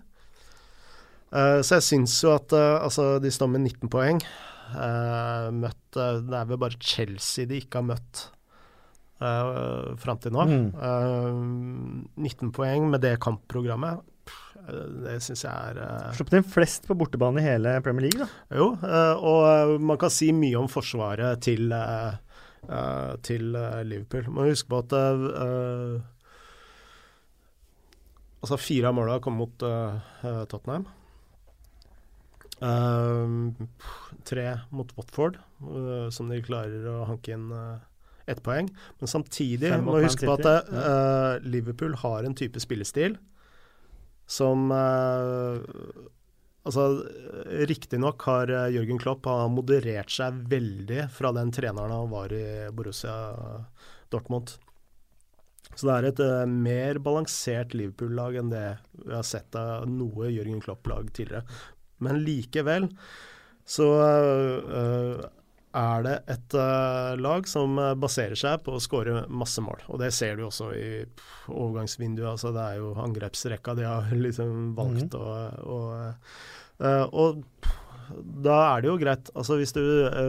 [1.34, 4.20] Uh, så jeg syns jo at uh, altså, de står med 19 poeng.
[4.74, 8.22] Uh, møtt eh, Det er vel bare Chelsea de ikke har møtt
[9.22, 10.46] uh, fram til nå.
[10.48, 12.08] Mm.
[12.16, 14.02] 19 poeng med det kampprogrammet.
[14.64, 18.56] Det syns jeg er Sluppet inn flest på bortebane i hele Premier League, da.
[18.56, 18.70] Jo,
[19.28, 21.68] og man kan si mye om forsvaret til,
[23.28, 23.50] til
[23.84, 24.24] Liverpool.
[24.30, 24.96] Man må huske på at
[28.40, 29.68] altså fire av måla kom mot
[30.24, 30.88] Tottenham.
[32.64, 33.52] Uh,
[34.26, 37.82] 3 mot Watford, uh, som de klarer å hanke inn uh,
[38.30, 38.70] ett poeng.
[39.00, 43.18] Men samtidig må du huske på at uh, Liverpool har en type spillestil
[44.26, 45.60] som uh,
[46.64, 47.04] Altså,
[47.68, 53.12] Riktignok har Jørgen Klopp har moderert seg veldig fra den treneren han var i Borussia
[54.08, 54.54] Dortmund.
[55.74, 60.30] Så det er et uh, mer balansert Liverpool-lag enn det vi har sett av noe
[60.32, 61.44] Jørgen Klopp-lag tidligere.
[62.04, 62.88] Men likevel
[63.64, 65.24] så eh,
[65.74, 69.86] er det et eh, lag som eh, baserer seg på å skåre masse mål.
[69.90, 70.88] Og det ser du også i
[71.50, 72.28] overgangsvinduet.
[72.36, 75.28] Altså, det er jo angrepsrekka de har liksom valgt å,
[75.64, 76.30] mm.
[76.84, 77.80] eh, Og pff,
[78.44, 79.30] da er det jo greit.
[79.34, 79.84] Altså, hvis du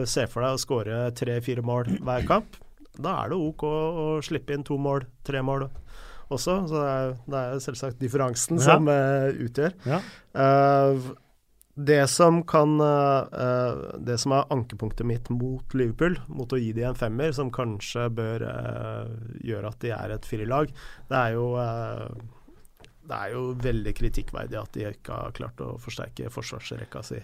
[0.08, 2.56] ser for deg å skåre tre-fire mål hver kamp,
[2.96, 5.66] da er det OK å slippe inn to mål, tre mål
[6.32, 6.56] også.
[6.70, 8.64] Så det er, det er selvsagt differansen Ja.
[8.64, 9.76] som uh, utgjør.
[9.86, 10.00] Ja.
[10.36, 11.10] Eh,
[11.76, 16.86] det som kan eh, Det som er ankepunktet mitt mot Liverpool, mot å gi de
[16.88, 19.10] en femmer, som kanskje bør eh,
[19.44, 20.72] gjøre at de er et firerlag,
[21.10, 22.06] det er jo eh,
[23.06, 27.20] det er jo veldig kritikkverdig at de ikke har klart å forsterke forsvarsrekka si.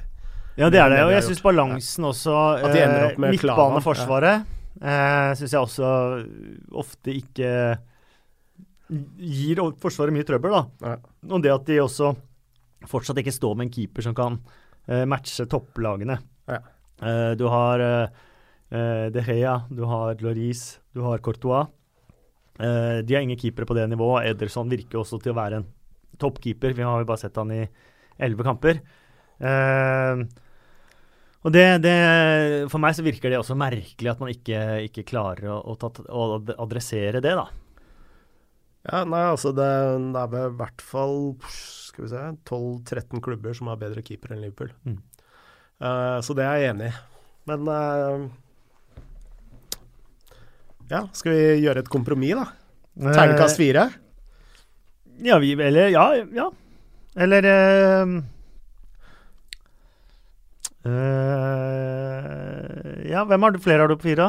[0.60, 1.00] Ja, det er det.
[1.08, 4.44] Og jeg syns balansen også At de ender opp med Midtbaneforsvaret
[4.80, 5.88] eh, syns jeg også
[6.82, 7.52] ofte ikke
[9.16, 10.62] gir Forsvaret mye trøbbel, da.
[10.84, 10.96] Ja.
[11.32, 12.12] Og det at de også
[12.90, 14.38] fortsatt ikke stå med en keeper som kan
[14.86, 16.18] eh, matche topplagene.
[16.50, 16.60] Ja.
[17.02, 21.68] Eh, du har eh, De Gea, du har Loris, du har Courtois.
[22.62, 24.28] De har ingen keepere på det nivået.
[24.28, 25.66] Ederson virker også til å være en
[26.20, 26.76] toppkeeper.
[26.76, 27.62] Vi har jo bare sett han i
[28.22, 28.78] elleve kamper.
[31.42, 31.94] Og det, det,
[32.70, 35.90] For meg så virker det også merkelig at man ikke, ikke klarer å, å, ta,
[36.06, 37.48] å adressere det, da.
[38.82, 39.68] Ja, nei, altså det,
[40.14, 41.18] det er i hvert fall
[41.92, 44.70] skal vi se, 12-13 klubber som har bedre keeper enn Liverpool.
[44.88, 44.98] Mm.
[45.82, 46.90] Uh, så det er jeg enig i.
[47.50, 48.20] Men uh,
[50.92, 52.46] Ja, skal vi gjøre et kompromiss, da?
[53.12, 53.84] Ternekast fire?
[55.22, 56.04] Ja, vi Eller ja.
[56.34, 56.50] ja.
[57.14, 58.22] Eller uh,
[60.88, 64.26] eh, Ja, hvem har du flere har du på fire?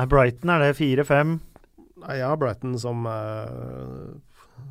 [0.00, 1.40] Nei, Brighton, er det fire-fem?
[2.00, 4.16] Nei, jeg har Brighton som, eh,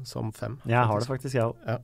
[0.07, 0.57] som fem.
[0.69, 1.55] Jeg har det faktisk, jeg òg.
[1.67, 1.79] Ja.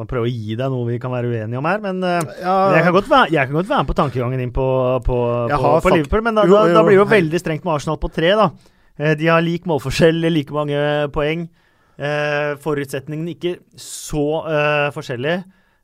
[0.00, 2.56] Man prøver å gi deg noe vi kan være uenige om her, men eh, Ja,
[2.72, 4.66] jeg, kan være, jeg kan godt være med på tankegangen din på,
[5.04, 5.16] på,
[5.50, 7.16] på, på Liverpool, men da, Jo, da, jo, da blir det jo hei.
[7.18, 8.46] veldig strengt med Arsenal på tre, da.
[8.96, 10.80] Eh, De har lik målforskjell, like mange
[11.12, 11.48] poeng.
[12.00, 15.42] Eh, forutsetningene ikke så uh, forskjellige.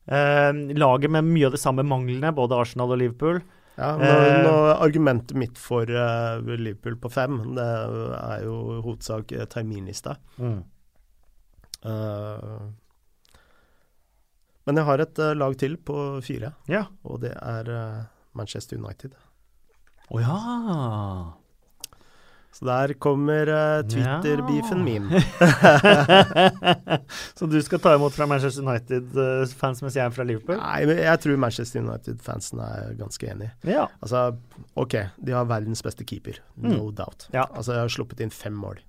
[0.09, 3.43] Uh, laget med mye av de samme manglene, både Arsenal og Liverpool.
[3.76, 4.42] Ja, nå, Eh.
[4.46, 10.16] nå, argumentet mitt for uh, Liverpool på fem, det er jo i hovedsak terminlista.
[10.40, 10.62] terminlista.
[11.84, 12.70] Uh,
[14.66, 16.86] men jeg har et uh, lag til på fire, Ja.
[17.04, 18.00] og det er eh,
[18.34, 19.12] Manchester United.
[20.10, 20.38] Å ja.
[22.57, 24.84] Så der kommer uh, Twitter-beefen Ja.
[24.86, 25.11] min.
[27.38, 30.57] Så du skal ta imot fra Manchester United-fans mens jeg er fra Liverpool?
[30.62, 33.50] Nei, men jeg tror Manchester United-fansen er ganske enig.
[33.68, 33.84] Ja.
[34.00, 34.22] Altså,
[34.80, 34.96] OK,
[35.26, 37.28] de har verdens beste keeper, no doubt.
[37.36, 37.44] Ja.
[37.52, 38.80] Altså, jeg har sluppet inn fem mål.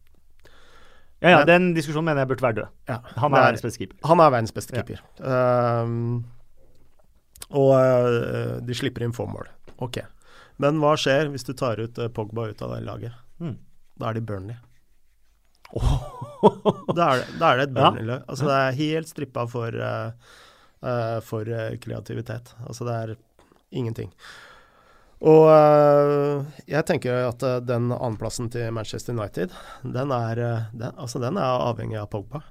[1.22, 2.68] ja, ja, Men- den diskusjonen mener jeg burde være død.
[2.88, 3.97] Ja, Han er, er verdens beste keeper.
[4.07, 5.03] Han er verdens beste keeper.
[5.20, 6.24] Ehm,
[7.49, 9.47] og uh, de slipper inn få mål.
[9.84, 9.97] Ok.
[10.62, 13.14] Men hva skjer hvis du tar ut eh, Pogba ut av det laget?
[13.41, 13.58] Mm.
[13.97, 14.58] Da er de Burnley.
[16.95, 17.78] Da er det, da er det et Ja.
[17.78, 18.26] Burnley-lag.
[18.28, 21.49] Altså, det er helt strippa for, uh, for
[21.84, 22.53] kreativitet.
[22.64, 23.16] Altså, det er
[23.76, 24.14] ingenting.
[25.18, 25.49] Og
[26.70, 29.49] jeg tenker at den annenplassen til Manchester United,
[29.82, 32.43] den er, den, altså, den er avhengig av Pogba.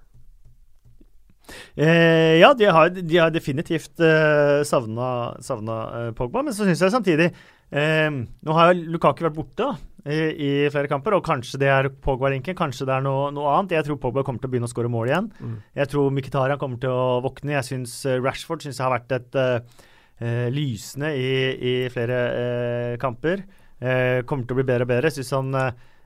[1.74, 6.82] Eh, ja, de har, de har definitivt eh, savna, savna eh, Pogba, men så syns
[6.82, 7.28] jeg samtidig
[7.70, 9.72] eh, Nå har jo Lukaku vært borte da,
[10.06, 13.74] i, i flere kamper, og kanskje det er Pogba-linken, kanskje det er noe, noe annet.
[13.78, 15.28] Jeg tror Pogba kommer til å begynne å skåre mål igjen.
[15.40, 15.58] Mm.
[15.80, 17.56] Jeg tror Mkhitaryan kommer til å våkne.
[17.58, 22.94] Jeg syns eh, Rashford synes jeg har vært et eh, lysende i, i flere uh,
[23.02, 23.42] kamper.
[23.76, 25.10] Uh, kommer til å bli bedre og bedre.
[25.12, 25.50] Synes han,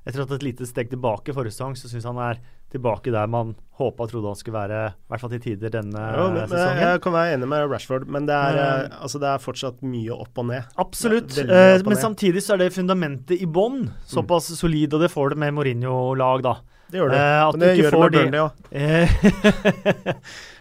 [0.07, 2.39] etter tatt et lite steg tilbake forrige sesong, så syns han er
[2.73, 6.05] tilbake der man håpa og trodde han skulle være, i hvert fall til tider denne
[6.17, 6.83] Jo, men, men sesongen.
[6.87, 9.83] jeg kan være enig med Rashford, men det er, Eh, eh, altså, det er fortsatt
[9.83, 10.71] mye opp og ned.
[10.81, 15.05] Absolutt, eh, opp og men samtidig så er det fundamentet i bånn såpass solid, og
[15.05, 16.55] det får det med Mourinho-lag, da.
[16.91, 17.19] Det gjør det.
[17.21, 18.53] Eh, men det gjør det med de- Burnley òg.
[18.73, 20.15] Eh,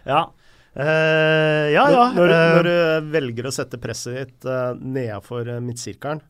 [0.14, 0.20] ja.
[0.80, 2.04] Eh, ja, ja.
[2.16, 6.22] Når, eh, når du velger å sette presset ditt uh, nedafor uh, midtsirkelen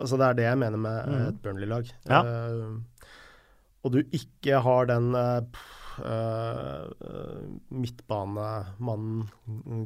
[0.00, 1.28] altså Det er det jeg mener med eh, Mm.
[1.28, 1.94] et Burnley-lag.
[2.10, 2.20] Ja.
[2.24, 2.80] Uh,
[3.84, 5.44] og du ikke har den uh,
[6.00, 6.86] uh,
[7.68, 9.26] midtbanemannen,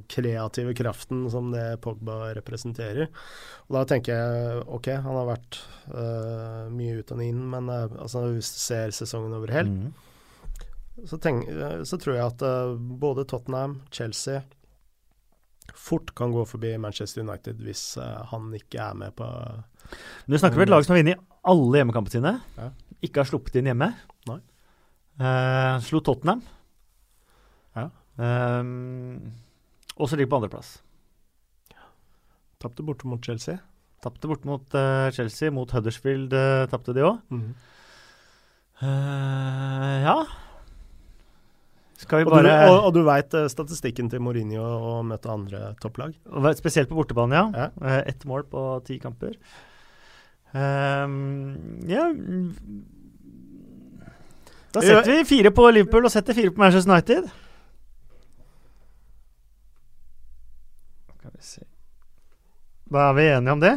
[0.08, 3.10] kreative kraften som det Pogba representerer.
[3.66, 5.62] Og da tenker jeg OK, han har vært
[6.70, 9.90] mye ut og inn, men altså, hvis du ser sesongen over helt, mm.
[11.08, 12.46] så, så tror jeg at
[13.02, 14.44] både Tottenham, Chelsea
[15.78, 20.38] fort kan gå forbi Manchester United hvis eh, han ikke er med på Nå Du
[20.40, 22.32] snakker om et lag som har vunnet alle hjemmekampene sine.
[22.58, 22.66] Ja.
[23.06, 23.86] Ikke har sluppet inn hjemme.
[24.28, 24.40] Nei.
[25.18, 26.42] Uh, slo Tottenham.
[27.78, 27.86] Ja.
[28.20, 28.68] Uh,
[29.96, 30.74] og så ligger på andreplass.
[32.60, 33.56] Tapte borte mot Chelsea.
[34.04, 37.22] Tapte bort mot uh, Chelsea, mot Huddersfield uh, tapte de òg.
[37.32, 37.56] Mhm.
[40.04, 40.20] ja
[41.98, 46.14] Vi Og, du, bare og, og du veit statistikken til Mourinho å møte andre topplag?
[46.54, 47.48] Spesielt på bortebane, ja.
[47.50, 47.70] Ja.
[47.82, 49.34] Eh, Ett mål på ti kamper.
[50.48, 52.06] Um, ja
[54.72, 57.28] Da setter vi fire på Liverpool og setter fire på Manchester United.
[62.88, 63.74] Da er vi enige om det.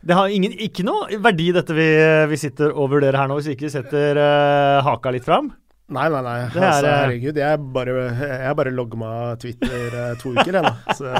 [0.00, 1.86] Det har ingen, ikke noe verdi, dette vi,
[2.30, 5.50] vi sitter og vurderer her nå, hvis vi ikke setter uh, haka litt fram.
[5.88, 6.36] Nei, nei, nei.
[6.52, 7.92] Det er, altså, eh, herregud, jeg bare,
[8.44, 10.72] jeg bare logger meg av Twitter eh, to uker, jeg da.
[10.98, 11.14] Så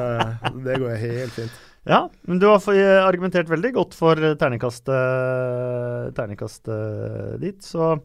[0.66, 1.56] det går helt fint.
[1.88, 2.66] Ja, men du har
[3.00, 7.96] argumentert veldig godt for terningkastet, terningkastet ditt, så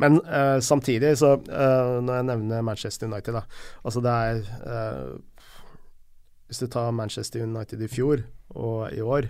[0.00, 3.42] Men uh, samtidig, så uh, når jeg nevner Manchester United, da
[3.82, 5.18] Altså det er uh,
[6.46, 8.22] Hvis du tar Manchester United i fjor
[8.54, 9.28] og i år,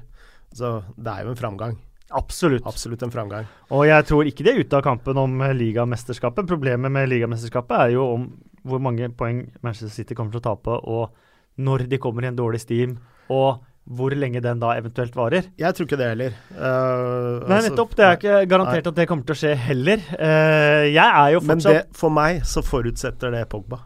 [0.54, 1.76] så det er jo en framgang.
[2.14, 2.66] absolutt.
[2.66, 3.46] Absolutt en framgang.
[3.74, 6.46] Og jeg tror ikke de er ute av kampen om ligamesterskapet.
[6.46, 8.28] Problemet med ligamesterskapet er jo om
[8.64, 11.12] hvor mange poeng Manchester City kommer til å tape, og
[11.60, 12.96] når de kommer i en dårlig steam,
[13.28, 15.50] og hvor lenge den da eventuelt varer.
[15.60, 16.36] Jeg tror ikke det heller.
[16.56, 17.92] Uh, nei, nettopp.
[17.98, 18.92] Det er ikke garantert nei.
[18.94, 20.04] at det kommer til å skje heller.
[20.16, 23.82] Uh, jeg er jo fortsatt Men det, for meg så forutsetter det Pogba.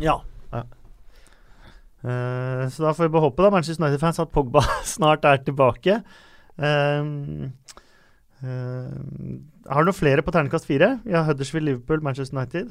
[0.00, 0.20] Ja.
[2.00, 2.10] Ja.
[2.10, 6.00] Uh, så da får vi bare håpe, da, Manchester United-fans, at Pogba snart er tilbake.
[6.60, 7.50] Uh,
[8.40, 10.94] har du noen flere på terningkast fire?
[11.04, 12.70] Vi har Huddersfield, Liverpool, Manchester United.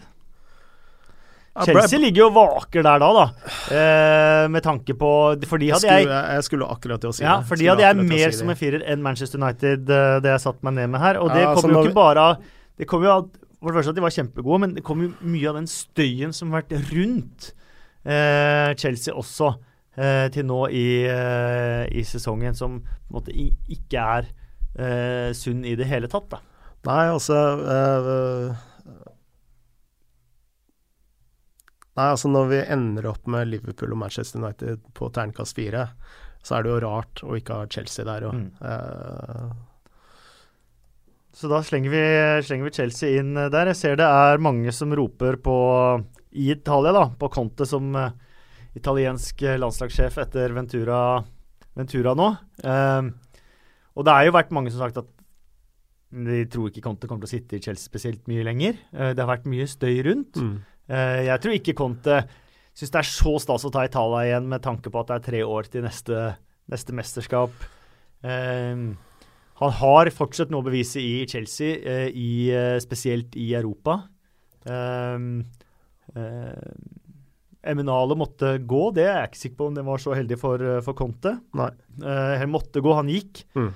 [1.66, 3.26] Chelsea ligger jo og vaker der da, da.
[3.74, 5.10] Eh, med tanke på
[5.50, 8.06] For de hadde jeg Jeg skulle akkurat til å si ja, For de hadde jeg
[8.06, 11.04] mer si som en firer enn Manchester United, uh, det jeg satte meg ned med
[11.04, 11.20] her.
[11.20, 13.96] Og det ja, kommer jo ikke bare av Det kom jo av For det første
[13.96, 16.94] at de var kjempegode, men det kom jo mye av den støyen som har vært
[16.94, 17.52] rundt
[18.04, 19.50] Chelsea også
[20.00, 24.30] eh, til nå i, eh, i, sesongen, som på en måte ikke er
[24.80, 26.30] eh, sunn i det hele tatt.
[26.32, 26.42] da.
[26.88, 28.68] Nei, altså uh,
[32.00, 35.90] Nei, altså Når vi ender opp med Liverpool og Manchester United på terningkast fire,
[36.40, 38.38] så er det jo rart å ikke ha Chelsea der òg.
[38.38, 38.52] Mm.
[38.64, 39.52] Uh,
[41.36, 42.06] så da slenger vi,
[42.48, 43.74] slenger vi, Chelsea inn der.
[43.74, 45.58] Jeg ser det er mange som roper på
[46.38, 48.12] i Italia, da, på Conte som uh,
[48.78, 51.00] italiensk landslagssjef etter Ventura,
[51.78, 52.28] Ventura nå.
[52.62, 53.10] Uh,
[53.98, 55.16] og det er jo vært mange som har sagt at
[56.10, 58.80] de tror ikke Conte kommer til å sitte i Chelsea spesielt mye lenger.
[58.90, 60.40] det har vært mye støy rundt.
[60.42, 60.56] Mm.
[60.90, 62.16] Uh, jeg tror ikke Conte
[62.78, 65.28] syns det er så stas å ta Italia igjen med tanke på at det er
[65.28, 66.24] tre år til neste,
[66.72, 67.54] neste mesterskap.
[68.26, 68.98] Uh,
[69.60, 72.50] han har fortsatt noe å bevise i Chelsea, uh, i,
[72.82, 74.02] spesielt i Europa.
[77.70, 80.64] Eminale måtte gå, det er jeg ikke sikker på om det var så heldig for,
[80.86, 81.36] for Conte.
[81.60, 81.72] Nei.
[82.40, 83.44] han måtte gå, han gikk.
[83.60, 83.72] Mm.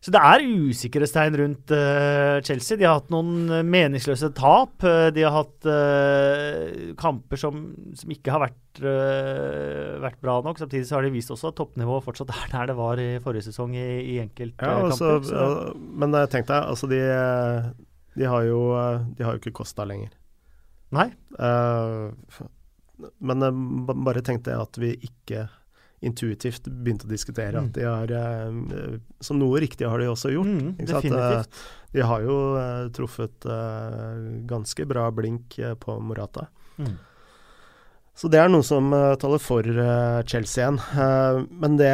[0.00, 2.78] Så det er usikkerhetstegn rundt eh, Chelsea.
[2.80, 4.80] De har hatt noen eh, meningsløse tap.
[4.80, 5.68] De har hatt
[7.00, 7.66] kamper som,
[7.96, 10.62] som, ikke har vært, vært, bra nok.
[10.62, 13.50] Samtidig så har de vist også at toppnivået fortsatt er der det var i forrige
[13.50, 14.88] sesong i, i enkeltkamper.
[14.88, 17.02] Ja, altså, men tenk deg, altså de,
[18.16, 18.62] de, har jo,
[19.18, 20.16] de har jo ikke Kosta lenger.
[20.90, 21.06] Nei.
[23.18, 23.44] men
[24.04, 25.44] bare tenkte jeg at vi ikke
[26.00, 27.60] intuitivt begynte å diskutere.
[27.60, 27.68] Mm.
[27.68, 30.48] At de har, eh, som noe riktig har de også gjort.
[30.48, 31.60] Mm, definitivt.
[31.60, 33.46] Eh, de har jo eh, truffet
[34.48, 36.48] ganske bra blink på Morata.
[36.78, 36.96] Mm.
[38.20, 40.76] Så det er noe som uh, taler for uh, Chelsea igjen.
[40.92, 41.92] Uh, men det,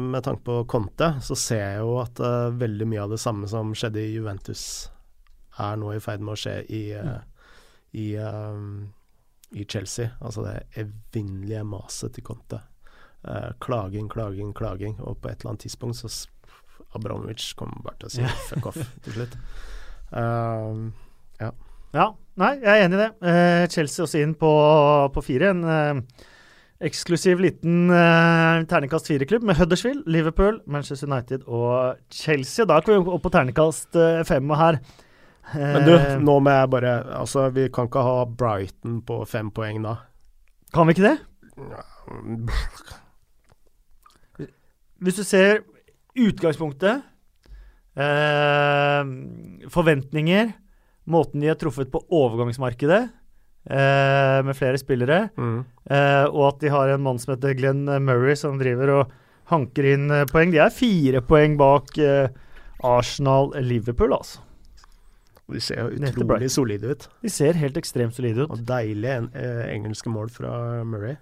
[0.00, 2.22] med tanke på Conte, så ser jeg jo at
[2.56, 4.62] veldig mye av det samme som skjedde i Juventus,
[5.60, 7.35] er nå i ferd med å skje i, mm.
[7.92, 8.06] I,
[9.52, 10.08] i Chelsea.
[10.20, 12.60] Altså det evinnelige maset til Conte.
[13.26, 15.00] Uh, klaging, klaging, klaging.
[15.00, 16.28] Og på et eller annet tidspunkt så
[16.94, 19.34] Abramovic kommer bare til å si fuck off til slutt.
[20.12, 20.86] Uh,
[21.40, 21.50] ja.
[21.96, 22.06] ja.
[22.36, 23.10] Nei, jeg er enig i det.
[23.24, 24.52] Uh, Chelsea også inn på,
[25.14, 25.50] på fire.
[25.56, 26.04] En
[26.86, 27.88] eksklusiv liten
[28.68, 32.66] terningkast fire-klubb med Huddersfield, Liverpool, Manchester United og Chelsea.
[32.68, 33.96] Da kommer vi opp på terningkast
[34.28, 34.78] fem Og her.
[35.54, 35.92] Men du,
[36.26, 39.96] nå må jeg bare Altså, vi kan ikke ha Brighton på fem poeng da.
[40.74, 41.16] Kan vi ikke det?
[45.00, 45.60] Hvis du ser
[46.16, 47.04] utgangspunktet,
[48.00, 49.02] eh,
[49.72, 50.54] forventninger,
[51.12, 55.58] måten de har truffet på overgangsmarkedet eh, med flere spillere, mm.
[55.90, 59.14] eh, og at de har en mann som heter Glenn Murray, som driver og
[59.52, 60.52] hanker inn eh, poeng.
[60.54, 62.32] De er fire poeng bak eh,
[62.84, 64.45] Arsenal-Liverpool, altså.
[65.52, 67.06] De ser jo utrolig solide ut.
[67.22, 68.50] De ser helt ekstremt solide ut.
[68.50, 71.14] Og deilige en, eh, engelske mål fra Murray.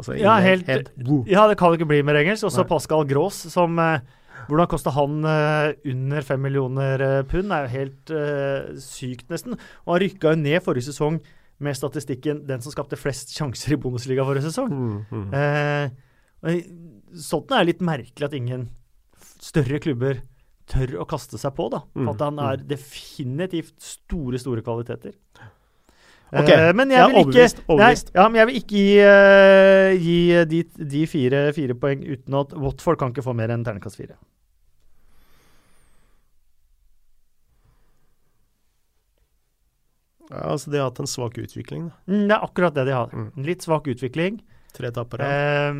[0.00, 0.88] Altså, ja, helt, helt,
[1.28, 2.48] ja, det kan ikke bli mer engelsk.
[2.48, 2.68] Også Nei.
[2.72, 4.00] Pascal Gross, som eh,
[4.48, 7.52] Hvordan kosta han uh, under fem millioner uh, pund?
[7.54, 9.54] er jo helt uh, sykt, nesten.
[9.86, 11.20] Og han rykka jo ned forrige sesong
[11.62, 14.72] med statistikken 'den som skapte flest sjanser i Bundesliga forrige sesong'.
[14.72, 15.92] Mm, mm.
[17.14, 18.66] sånn er litt merkelig at ingen
[19.38, 20.18] større klubber
[20.72, 21.82] tør å kaste seg på, da.
[21.92, 22.68] For mm, at han er mm.
[22.70, 25.14] definitivt store, store kvaliteter.
[26.32, 26.56] Okay.
[26.56, 28.12] Uh, men jeg vil, overbevist, ikke, overbevist.
[28.12, 30.60] Nei, ja, men jeg vil ikke gi, uh, gi de,
[30.94, 34.16] de fire, fire, poeng uten at Watford kan ikke få mer enn ternekast fire.
[40.32, 41.98] Ja, altså De har hatt en svak utvikling, da.
[42.08, 43.12] Mm, det er akkurat det de har.
[43.12, 43.28] Mm.
[43.44, 44.40] Litt svak utvikling.
[44.72, 45.26] Tre tapere.
[45.28, 45.72] Eh,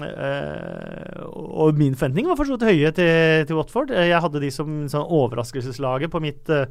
[0.00, 1.26] uh,
[1.60, 3.92] og min forventning var for så vidt høye til, til, Watford.
[3.92, 6.64] Jeg hadde de som sånn overraskelseslaget på mitt uh,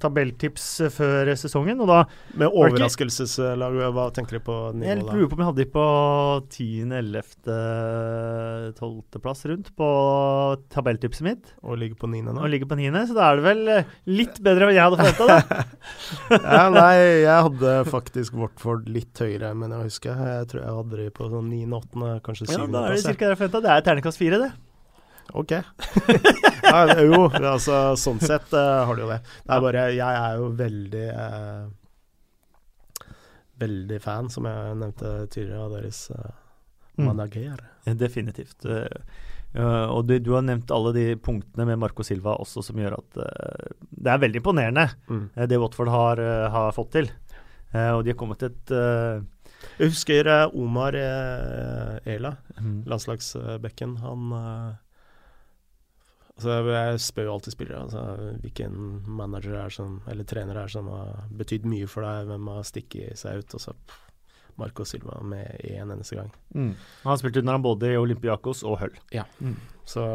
[0.00, 1.98] tabelltips eh, før sesongen, og da
[2.40, 5.16] Med overraskelseslag, hva tenker du på Jeg nivå da?
[5.16, 5.86] lurer på om jeg hadde de på
[6.56, 6.68] 10.,
[7.00, 7.24] 11.,
[8.78, 9.20] 12.
[9.24, 9.88] plass rundt på
[10.72, 12.22] tabelltipset mitt, Og ligger på 9.
[12.30, 12.36] nå?
[12.40, 15.00] og ligger på 9., så da er det vel eh, litt bedre enn jeg hadde
[15.00, 15.64] forventa, da.
[16.56, 16.94] ja, nei,
[17.26, 21.28] jeg hadde faktisk Watford litt høyere, men jeg husker Jeg tror jeg hadde de på
[21.32, 22.56] sånn 9., 8., kanskje 7.
[22.56, 23.14] Ja, da er det ca.
[23.20, 23.64] det jeg forventa.
[23.66, 24.50] Det er terningkast 4, det.
[25.38, 25.54] Ok.
[26.70, 29.20] ja, jo, altså sånn sett uh, har du jo det.
[29.44, 31.64] Det er bare Jeg er jo veldig uh,
[33.60, 36.30] Veldig fan, som jeg nevnte tidligere, av deres uh,
[36.96, 37.60] manager.
[37.84, 37.98] Mm.
[38.00, 38.64] Definitivt.
[39.52, 43.00] Eh, og du, du har nevnt alle de punktene med Marco Silva også, som gjør
[43.00, 45.24] at uh, det er veldig imponerende Mm.
[45.50, 47.10] det Watford har, uh, har fått til.
[47.70, 49.22] Og de har kommet et uh,
[49.78, 50.26] Jeg husker
[50.58, 52.82] Omar Ela, mm.
[52.90, 53.92] landslagsbekken.
[54.02, 54.32] Han
[56.40, 58.02] Altså, jeg spør jo alltid spillere altså,
[58.40, 62.64] hvilken manager er som, eller trener er som har betydd mye for deg, hvem har
[62.64, 63.56] stikket seg ut.
[63.58, 63.74] Og så
[64.60, 66.32] Marco Silva med én eneste gang.
[66.54, 66.72] Mm.
[67.02, 68.96] Han har spilt under han både i Olympiakos og Hull.
[69.12, 69.26] Ja.
[69.84, 70.06] Så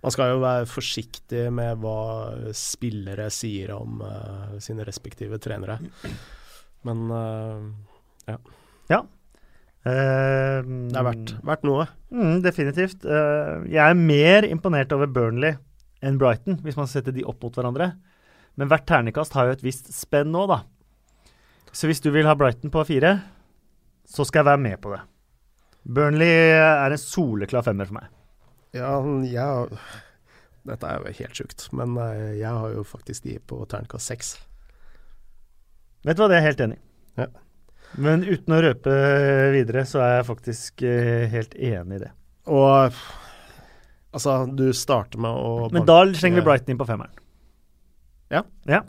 [0.00, 2.00] man skal jo være forsiktig med hva
[2.56, 5.78] spillere sier om uh, sine respektive trenere.
[6.88, 8.38] Men eh,
[9.88, 10.58] Eh,
[10.90, 11.86] det er verdt, verdt noe.
[12.12, 13.06] Mm, definitivt.
[13.06, 15.56] Uh, jeg er mer imponert over Burnley
[16.04, 17.92] enn Brighton, hvis man setter de opp mot hverandre.
[18.58, 20.62] Men hvert ternekast har jo et visst spenn nå, da.
[21.72, 23.18] Så hvis du vil ha Brighton på fire,
[24.08, 25.02] så skal jeg være med på det.
[25.88, 28.08] Burnley er en soleklar femmer for meg.
[28.76, 29.78] Ja, jeg
[30.68, 34.34] Dette er jo helt sjukt, men eh, jeg har jo faktisk de på ternekast seks.
[36.04, 36.82] Vet du hva, det er jeg helt enig i.
[37.22, 37.28] Ja.
[37.96, 38.96] Men uten å røpe
[39.54, 42.10] videre, så er jeg faktisk eh, helt enig i det.
[42.48, 42.98] Og
[44.12, 47.14] altså, du starter med å Men da slenger vi Brighton inn på femmeren.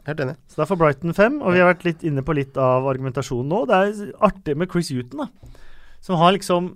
[0.08, 0.36] Helt enig.
[0.52, 3.52] Så da får Brighton fem, og vi har vært litt inne på litt av argumentasjonen
[3.54, 3.64] nå.
[3.70, 5.56] Det er artig med Chris Huton, da.
[6.04, 6.74] Som har liksom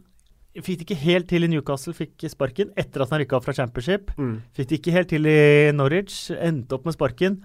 [0.54, 3.56] Fikk det ikke helt til i Newcastle, fikk sparken etter at han rykka opp fra
[3.58, 4.12] Championship.
[4.20, 4.36] Mm.
[4.54, 7.40] Fikk det ikke helt til i Norwich, endte opp med sparken.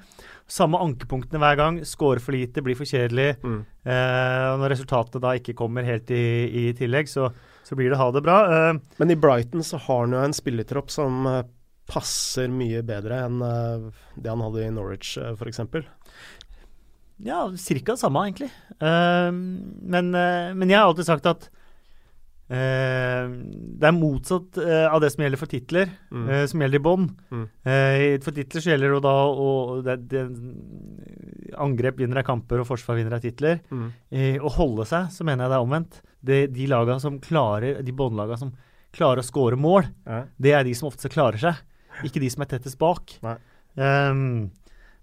[0.48, 1.78] Samme ankepunktene hver gang.
[1.88, 3.38] Scorer for lite, blir for kjedelig.
[3.40, 3.62] Mm.
[3.64, 7.30] Eh, når resultatet da ikke kommer helt i, i tillegg, så,
[7.64, 8.38] så blir det ha det bra.
[8.52, 11.42] Eh, Men i Brighton så har han jo en spillertropp som eh,
[11.88, 13.88] passer mye bedre enn eh,
[14.20, 15.64] det han hadde i Norwich, uh, f.eks.
[17.24, 18.50] ja, cirka det samme, egentlig.
[18.82, 21.54] Uh, men, uh, men jeg har alltid sagt at eh,
[22.48, 26.28] det er motsatt eh, av det som gjelder for titler, Mm.
[26.32, 27.10] eh, som gjelder i bånd.
[27.30, 27.42] Mm.
[27.68, 29.48] Eh, for titler så gjelder det da å
[29.84, 30.22] det, det,
[31.58, 33.60] Angrep vinner av kamper, og forsvar vinner av titler.
[33.72, 33.86] Mm.
[34.12, 36.00] Eh, å holde seg, så mener jeg det er omvendt.
[36.24, 38.52] Det, de laga som klarer, de båndlaga som
[38.92, 40.24] klarer å score mål, Ja.
[40.40, 41.54] det er de som oftest klarer seg.
[42.04, 43.12] Ikke de som er tettest bak.
[43.76, 44.50] Ehm,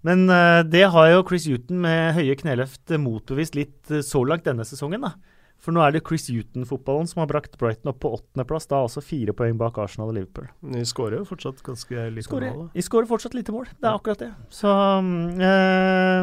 [0.06, 4.22] men eh, det har jo Chris Huton med høye kneløft eh, motbevist litt eh, så
[4.26, 5.00] langt denne sesongen.
[5.02, 5.12] da.
[5.58, 8.68] For nå er det Chris Huton-fotballen som har brakt Brighton opp på åttendeplass.
[8.70, 10.46] Da også fire poeng bak Arsenal og Liverpool.
[10.62, 12.68] De skårer jo fortsatt ganske lite Skårer, mål.
[12.76, 13.66] de skårer fortsatt lite mål.
[13.72, 14.28] Det er akkurat det.
[14.52, 16.22] Så, øh,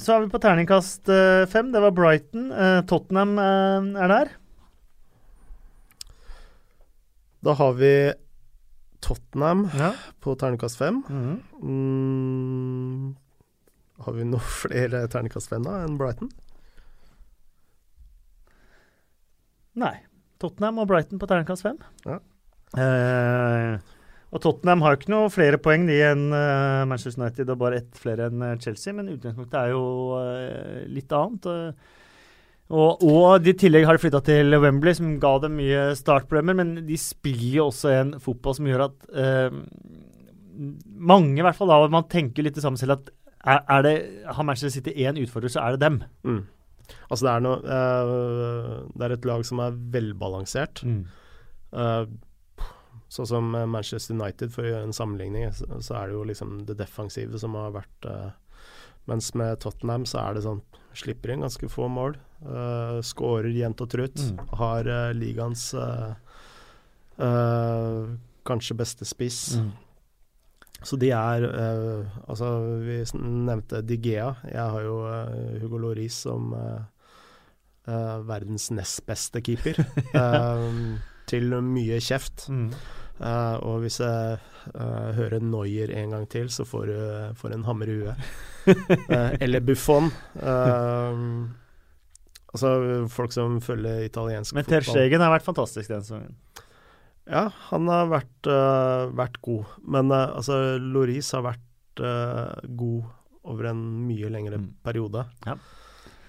[0.00, 1.70] så er vi på terningkast øh, fem.
[1.72, 2.48] Det var Brighton.
[2.50, 4.32] Eh, Tottenham eh, er der.
[7.44, 7.92] Da har vi
[9.00, 9.92] Tottenham Ja.
[10.20, 11.04] på terningkast fem.
[11.08, 11.40] Mm.
[11.62, 13.16] Mm.
[14.04, 16.32] Har vi noe flere terningkast fem da enn Brighton?
[19.78, 19.94] Nei.
[20.40, 21.78] Tottenham og Brighton på terningkast fem.
[22.06, 22.18] Ja.
[22.80, 23.78] Eh,
[24.30, 27.80] og Tottenham har jo ikke noe flere poeng de enn uh, Manchester United og bare
[27.82, 29.82] ett flere enn eh, Chelsea, men utgangspunktet er jo
[30.14, 31.48] uh, litt annet.
[32.70, 36.60] og, og de i tillegg har de flytta til Wembley, som ga dem mye startproblemer,
[36.62, 39.58] men de spiller jo også en fotball som gjør at eh,
[41.10, 43.10] mange, i hvert fall da, man tenker litt det samme selv, at
[43.40, 43.94] er, er det,
[44.28, 46.02] har Manchester City én utfordrer, så er det dem.
[46.22, 46.42] Mm.
[47.08, 50.82] Altså det er noe uh, Det er et lag som er velbalansert.
[51.70, 52.04] Eh,
[53.10, 56.60] sånn som Manchester United, for å gjøre en sammenligning, så, så er det jo liksom
[56.68, 58.30] det defensive som har vært uh,
[59.10, 60.60] Mens med Tottenham så er det sånn
[60.94, 62.16] Slipper inn ganske få mål.
[62.42, 64.18] Uh, Skårer jevnt og trutt.
[64.18, 64.40] Mm.
[64.58, 66.08] Har eh, ligaens eh,
[67.22, 68.08] eh,
[68.48, 69.38] kanskje beste spiss.
[69.60, 69.68] Mm.
[70.86, 72.48] Så de er eh, Altså,
[72.84, 74.30] vi nevnte Digea.
[74.48, 76.80] Jeg har jo eh, Hugo Loris som eh,
[77.90, 79.80] eh, verdens nest beste keeper.
[80.20, 80.72] Eh,
[81.30, 82.48] til mye kjeft.
[82.50, 82.72] Mm.
[83.20, 84.38] Eh, og hvis jeg
[85.14, 86.96] hører Noyer en gang til, så får du
[87.38, 88.30] får en hammer i huet.
[89.44, 90.10] Eller Buffon.
[92.50, 92.72] Altså
[93.14, 94.88] folk som følger italiensk Men fotball.
[94.90, 96.34] Stegen har vært fantastisk den sesongen.
[97.30, 99.64] Ja, han har vært, uh, vært god.
[99.86, 103.04] Men uh, altså, Loris har vært uh, god
[103.50, 104.72] over en mye lengre Mm.
[104.84, 105.22] periode.
[105.46, 105.54] Ja.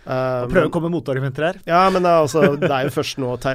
[0.01, 1.57] Uh, Prøve å komme med motargumenter her.
[1.69, 3.51] Ja, men altså, det er jo først nå te,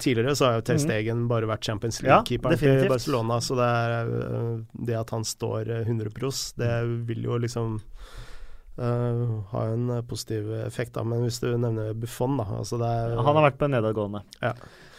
[0.00, 0.84] Tidligere så har jo Ter Mhm.
[0.86, 2.86] Stegen bare vært Champions Ja, League-keeperen definitivt.
[2.86, 4.14] til Barcelona, så det er
[4.88, 6.72] det at han står eh, 100 pros, det
[7.08, 7.80] vil jo liksom
[8.80, 11.02] Uh, ha en positiv effekt, da.
[11.04, 14.22] Men hvis du nevner Buffon, da altså det er, Han har vært på en nedadgående.
[14.40, 14.54] Ja.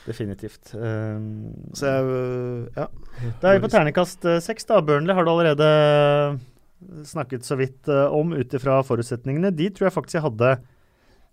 [0.07, 0.71] Definitivt.
[0.73, 2.87] Um, Så jeg eh, Ja.
[3.41, 4.65] Da er vi på terningkast eh, seks.
[4.65, 4.79] da.
[4.81, 6.39] Burnley har du allerede
[7.05, 9.51] snakket så vidt eh, om ut ifra forutsetningene.
[9.53, 10.55] De tror jeg faktisk jeg hadde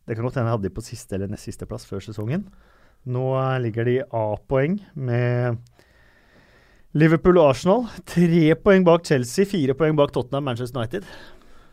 [0.08, 2.44] Det kan godt hende jeg hadde de på siste eller nest siste plass før sesongen.
[3.08, 5.58] Nå eh, ligger de A-poeng med
[6.98, 7.84] Liverpool og Arsenal.
[8.08, 11.04] Tre poeng bak Chelsea, fire poeng bak Tottenham Manchester United.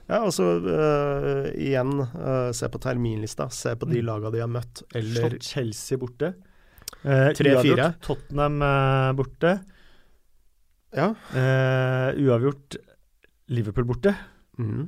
[0.06, 3.48] Ja, og så eh, igjen uh, se på terminlista.
[3.50, 4.06] Se på de Mm.
[4.06, 6.34] laga de har møtt, eller Slått Chelsea borte.
[7.06, 7.54] Eh, 3-4.
[7.54, 9.54] uavgjort Tottenham eh, borte.
[10.96, 11.12] Ja.
[11.38, 12.78] Eh, uavgjort
[13.54, 14.16] Liverpool borte.
[14.58, 14.88] Mm.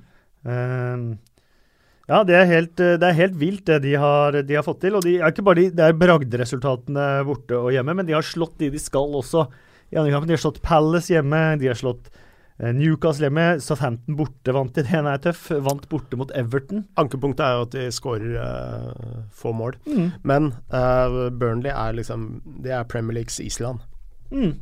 [2.08, 4.96] Ja, det er, helt, det er helt vilt det de har, de har fått til.
[4.98, 8.26] Og de er ikke bare de, det er bragderesultatene borte og hjemme, men de har
[8.26, 9.44] slått de de skal også.
[9.92, 12.10] I andre kampen de har slått Palace hjemme, de har slått
[12.58, 13.46] Newcastle hjemme.
[13.62, 15.50] Southampton borte vant de, den er tøff.
[15.66, 16.86] Vant borte mot Everton.
[16.98, 19.78] Ankepunktet er jo at de skårer uh, få mål.
[20.28, 23.86] Men uh, Burnley er liksom Det er Premier Leagues Island.
[24.32, 24.58] Mm.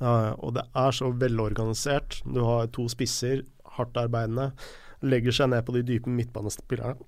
[0.00, 2.20] Uh, og det er så velorganisert.
[2.24, 3.42] Du har to spisser,
[3.78, 4.50] hardt arbeidende.
[5.02, 6.98] Legger seg ned på de dype midtbanespillerne.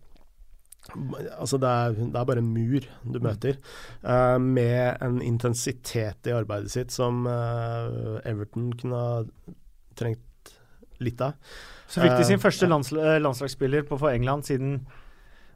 [1.36, 3.58] Altså det er, det er bare en mur du møter,
[4.02, 9.20] uh, med en intensitet i arbeidet sitt som eh, Everton kunne ha
[9.98, 10.24] trengt
[11.04, 11.34] litt av.
[11.90, 12.70] Så fikk de sin Eh, første ja.
[12.70, 14.80] landsl eh, landslagsspiller på for England siden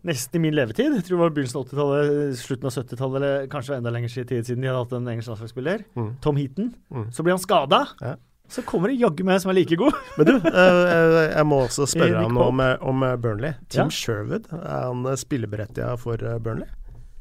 [0.05, 0.92] nesten i min levetid.
[0.92, 4.45] Jeg tror det var begynnelsen av 80-tallet, slutten av 70-tallet, eller kanskje enda lenger tid
[4.49, 5.84] siden de hadde hatt en engelsk landslagsspiller.
[5.97, 6.11] Mm.
[6.20, 6.72] Tom Heaton.
[6.92, 7.07] Mm.
[7.14, 7.84] Så blir han skada.
[8.03, 8.16] Ja.
[8.53, 9.95] Så kommer det jaggu meg som er like god.
[10.18, 12.49] Men du, eh, jeg må også spørre Pope.
[12.51, 13.55] om, om Burnley.
[13.72, 13.88] Tim Ja.
[13.88, 16.68] Sherwood, er han spilleberettiga for Burnley?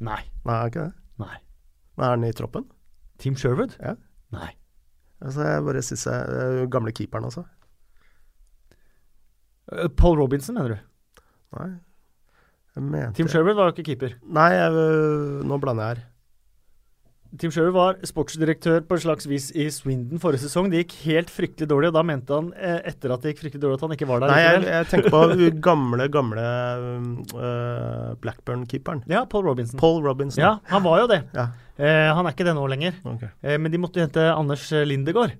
[0.04, 0.20] Nei.
[0.44, 0.92] Nei, er ikke det?
[1.24, 1.38] Nei.
[1.96, 2.66] Men er han i troppen?
[3.22, 3.76] Team Sherwood?
[3.80, 3.94] Ja.
[4.34, 4.50] Nei.
[5.24, 7.44] Altså, jeg bare synes jeg Gamle keeperen, altså.
[9.72, 11.22] Eh, Paul Robinson, mener du?
[11.58, 11.70] Nei.
[12.74, 14.18] Jeg mente Team Sherwood var jo ikke keeper.
[14.34, 14.90] Nei, jeg,
[15.46, 16.10] nå blander jeg her.
[17.38, 20.68] Team Sherwood var sportsdirektør på et slags vis i Swindon forrige sesong.
[20.70, 23.62] Det gikk helt fryktelig dårlig, og da mente han eh, etter at det gikk fryktelig
[23.64, 25.22] dårlig, at han ikke var der Nei, jeg, jeg tenker på
[25.68, 26.44] gamle, gamle
[27.34, 29.02] uh, Blackburn-keeperen.
[29.10, 29.80] Ja, Paul Robinson.
[29.82, 30.42] Paul Robinson.
[30.44, 31.24] Ja, han var jo det.
[31.36, 32.94] Ja, Uh, han er ikke det nå lenger.
[33.02, 33.32] Okay.
[33.42, 35.32] Uh, men de måtte hente Anders Lindegård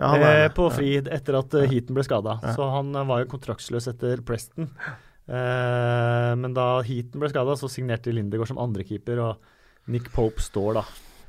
[0.00, 0.74] Ja, er eh, på Ja.
[0.74, 2.38] fri etter at eh, Heaton ble skada.
[2.42, 2.54] Ja.
[2.56, 4.70] Så han eh, var jo kontraktsløs etter Preston.
[5.28, 10.80] Eh, men da Heaton ble skada, så signerte Lindegård som andrekeeper, og Nick Pope står
[10.80, 10.84] da.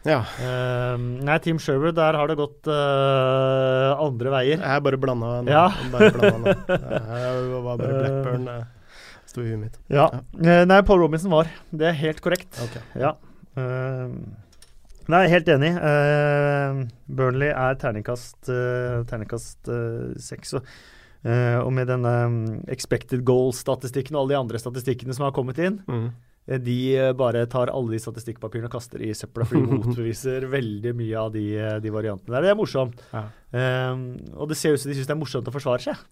[0.06, 0.20] Ja.
[0.38, 4.60] Uh, nei, Team Sherwood, der har det gått uh, andre veier.
[4.62, 5.50] Jeg bare blanda nå.
[5.50, 5.64] Ja.
[5.90, 6.54] Bare blanda nå.
[7.26, 8.46] Jeg var bare Blackburn.
[8.46, 8.92] Uh,
[9.26, 9.80] Sto i huet mitt.
[9.90, 10.06] Ja.
[10.38, 11.50] Eh, nei, Paul Robinson var.
[11.74, 12.54] Det er helt korrekt.
[12.62, 12.78] Ok.
[13.02, 13.16] Ja.
[13.58, 14.14] Eh,
[15.12, 15.72] nei, helt enig.
[15.78, 20.56] Uh, Burnley er terningkast uh, terningkast eh, seks.
[20.60, 20.70] og,
[21.26, 22.36] og med denne um,
[22.70, 26.12] expected goal-statistikken og alle de andre statistikkene som har kommet inn, Mm.
[26.62, 26.76] de
[27.18, 31.32] bare tar alle de statistikkpapirene og kaster i søpla, for de motbeviser veldig mye av
[31.34, 31.48] de,
[31.82, 32.46] de variantene der.
[32.46, 33.02] Det er morsomt.
[33.10, 33.24] Ja.
[34.38, 36.06] Og det ser ut som de syns det er morsomt å forsvare seg.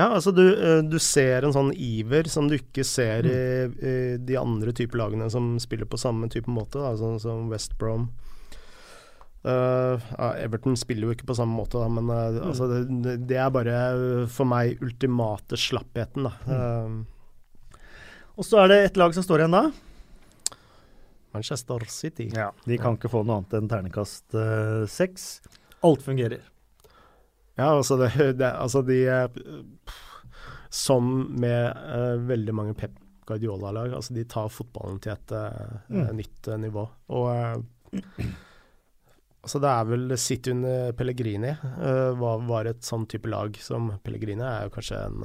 [0.00, 3.94] Ja, altså du, eh, du ser en sånn iver som du ikke ser i, i
[4.16, 8.06] de andre typer lagene som spiller på samme type måte, da, sånn som West Brom.
[9.40, 13.38] Uh, ja, Everton spiller jo ikke på samme måte, da, men eh, altså, det, det
[13.40, 13.76] er bare
[14.32, 16.28] for meg ultimate slappheten.
[16.28, 16.32] Da.
[16.56, 17.78] Eh,
[18.40, 19.64] Og så er det et lag som står igjen da.
[21.36, 22.30] Manchester City.
[22.66, 24.36] De kan ikke få noe annet enn ternekast
[24.90, 25.26] seks.
[25.86, 26.40] Alt fungerer.
[27.60, 29.94] Ja, altså, det, det, altså de eh,
[30.72, 32.96] Som med uh, veldig mange Pep
[33.28, 36.08] Guardiola-lag, altså de tar fotballen til et uh, Mm.
[36.18, 36.84] nytt uh, nivå.
[37.14, 37.28] Og
[39.42, 41.52] altså det er vel City under Pellegrini
[42.20, 45.24] var, var et sånn type lag som Pellegrini er jo kanskje en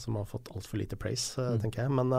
[0.00, 1.60] som har fått altfor lite praise, Mm.
[1.66, 1.92] tenker jeg.
[1.98, 2.14] Men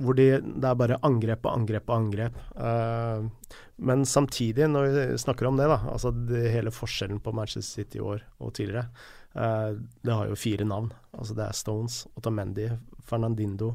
[0.00, 2.38] hvor de, det er bare angrep og angrep og angrep.
[2.56, 7.82] Uh, men samtidig, når vi snakker om det, da, altså det, hele forskjellen på Manchester
[7.82, 8.88] City i år og tidligere,
[9.36, 10.90] uh, det har jo fire navn.
[11.12, 12.70] Altså det er Stones, Otamendi,
[13.08, 13.74] Fernandindo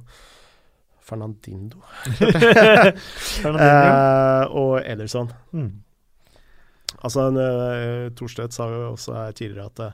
[1.08, 1.80] Fernandindo
[3.40, 3.62] Fernandinho.
[3.64, 5.30] eh, og Ederson.
[5.56, 5.70] Mm.
[6.98, 9.86] Altså, uh, Thorstvedt sa jo også her tidligere at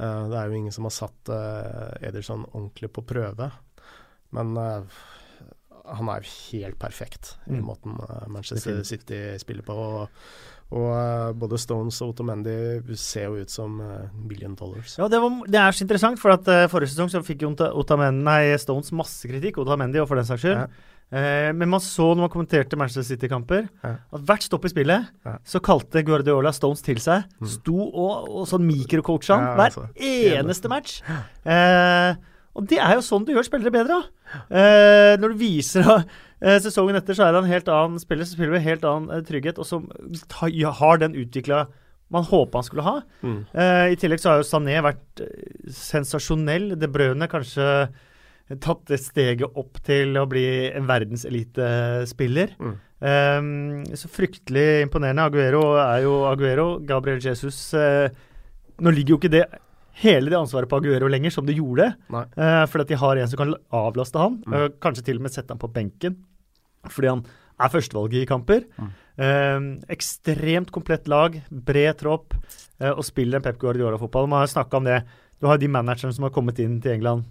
[0.00, 1.30] det er jo ingen som har satt
[2.08, 3.50] Ederson ordentlig på prøve.
[4.32, 4.54] Men
[5.86, 7.64] han er jo helt perfekt i Mm.
[7.66, 9.72] måten eh, Manchester City spiller på.
[9.74, 10.08] Og,
[10.70, 12.54] og eh, både Stones og Otamendi
[12.96, 14.98] ser jo ut som eh, million dollars.
[14.98, 17.72] Ja, det, var, det er så interessant, for at forrige sesong så fikk jo Ota-
[17.74, 20.62] Otamendi, nei, Stones masse kritikk, Otamendi og for den saks skyld.
[20.62, 20.86] Ja.
[21.10, 23.96] Eh, men man så når man kommenterte Manchester City-kamper, Ja.
[24.14, 25.38] at hvert stopp i spillet Ja.
[25.42, 27.24] så kalte Guardiola Stones til seg.
[27.40, 27.48] Mm.
[27.50, 29.88] Sto og, og sånn mikrocoacha Ja, hver altså.
[29.98, 31.00] eneste match.
[31.44, 32.14] Eh,
[32.58, 34.00] og det er jo sånn du gjør spillere bedre.
[34.50, 35.86] Eh, når du viser
[36.42, 39.14] eh, sesongen etter, så er det en helt annen spiller som spiller med helt annen
[39.14, 39.86] eh, trygghet, og som
[40.32, 41.68] ta, ja, har den utvikla
[42.10, 42.96] man håpa han skulle ha.
[43.22, 43.40] Mm.
[43.54, 46.72] Eh, I tillegg så har jo Sané vært eh, sensasjonell.
[46.80, 47.66] De Brøne kanskje
[48.58, 50.42] tatt det steget opp til å bli
[50.74, 52.56] en verdenselitespiller.
[52.58, 52.78] Mm.
[53.00, 55.28] Um, så fryktelig imponerende.
[55.30, 56.72] Aguero er jo Aguero.
[56.84, 57.70] Gabriel Jesus
[58.80, 59.44] Nå ligger jo ikke det
[60.00, 61.90] hele det ansvaret på Aguero lenger, som de gjorde.
[62.12, 64.38] Eh, fordi at de har en som kan avlaste han.
[64.46, 64.54] Mm.
[64.56, 66.16] eh, kanskje til og med sette han på benken.
[66.88, 67.24] Fordi han
[67.60, 68.64] er førstevalget i kamper.
[68.80, 68.90] Mm.
[69.20, 72.32] Uh, ekstremt komplett lag, bred tropp,
[72.80, 74.30] uh, og spiller en Pep Guardiola-fotball.
[74.32, 75.02] Man har snakka om det.
[75.40, 77.26] Du har de managerne som har kommet inn til England.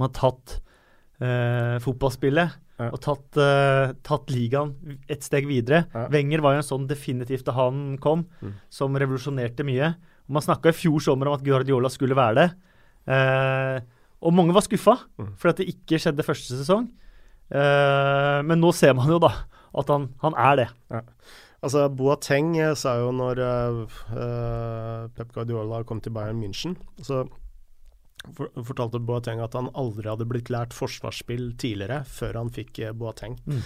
[0.00, 0.54] Man har tatt
[1.20, 2.92] uh, fotballspillet Ja.
[2.94, 3.34] og tatt,
[4.06, 4.70] tatt ligaen
[5.10, 5.80] et steg videre.
[5.90, 6.04] Ja.
[6.14, 8.52] Wenger var jo en sånn definitivt da han kom, Mm.
[8.70, 9.96] som revolusjonerte mye.
[10.28, 12.48] Man snakka i fjor sommer om at Guardiola skulle være det.
[13.08, 13.80] Eh,
[14.20, 15.32] og mange var skuffa Mm.
[15.38, 16.88] for at det ikke skjedde første sesong.
[17.50, 19.30] Eh, men nå ser man jo da
[19.78, 20.68] at han, han er det.
[21.62, 27.24] Altså, Boateng eh, sa jo når eh, eh, Pep Guardiola kom til Bayern München, så
[28.34, 32.92] for, fortalte Boateng at han aldri hadde blitt lært forsvarsspill tidligere, før han fikk eh,
[32.92, 33.38] Boateng.
[33.46, 33.62] Mm.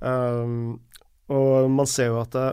[0.00, 0.80] Um,
[1.30, 2.46] og man ser jo at det,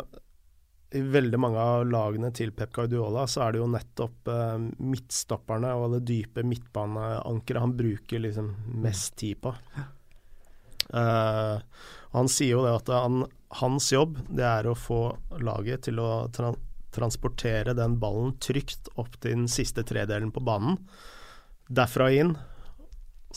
[0.96, 5.74] i veldig mange av lagene til Pep Guardiola, så er det jo nettopp eh, midtstopperne
[5.76, 8.54] og det dype midtbaneankeret han bruker liksom
[8.84, 9.52] mest tid på.
[10.96, 11.58] Eh,
[12.16, 13.26] han sier jo det at han,
[13.60, 15.02] hans jobb det er å få
[15.44, 16.54] laget til å tra
[16.98, 20.80] transportere den ballen trygt opp til den siste tredelen på banen.
[21.70, 22.32] Derfra inn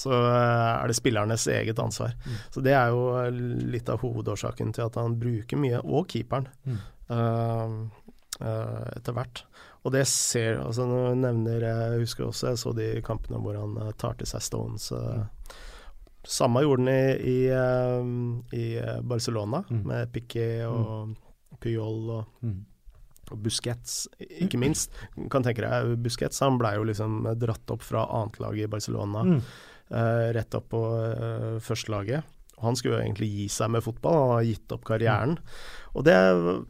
[0.01, 2.15] så eh, er det spillernes eget ansvar.
[2.25, 2.39] Mm.
[2.55, 3.43] Så det er jo eh,
[3.75, 6.79] litt av hovedårsaken til at han bruker mye, og keeperen, Mm.
[7.11, 7.75] Eh,
[8.41, 9.43] eh, etter hvert.
[9.85, 13.77] Og det ser altså Nå nevner Jeg husker også jeg så de kampene hvor han
[13.81, 14.91] eh, tar til seg Stones.
[14.93, 15.23] eh,
[16.29, 18.11] samme gjorde han i, i, eh,
[18.59, 19.85] i Barcelona, Mm.
[19.89, 21.15] med Piquet og
[21.61, 22.59] Puyol og, Mm.
[23.31, 24.91] og Busquets, ikke minst.
[25.31, 29.41] Kan tenke deg Busquets, han blei jo liksom dratt opp fra annetlaget i Barcelona, Mm.
[29.93, 32.23] eh, rett opp på uh, førstelaget.
[32.61, 35.39] Han skulle jo egentlig gi seg med fotball, han har gitt opp karrieren.
[35.95, 36.67] Og det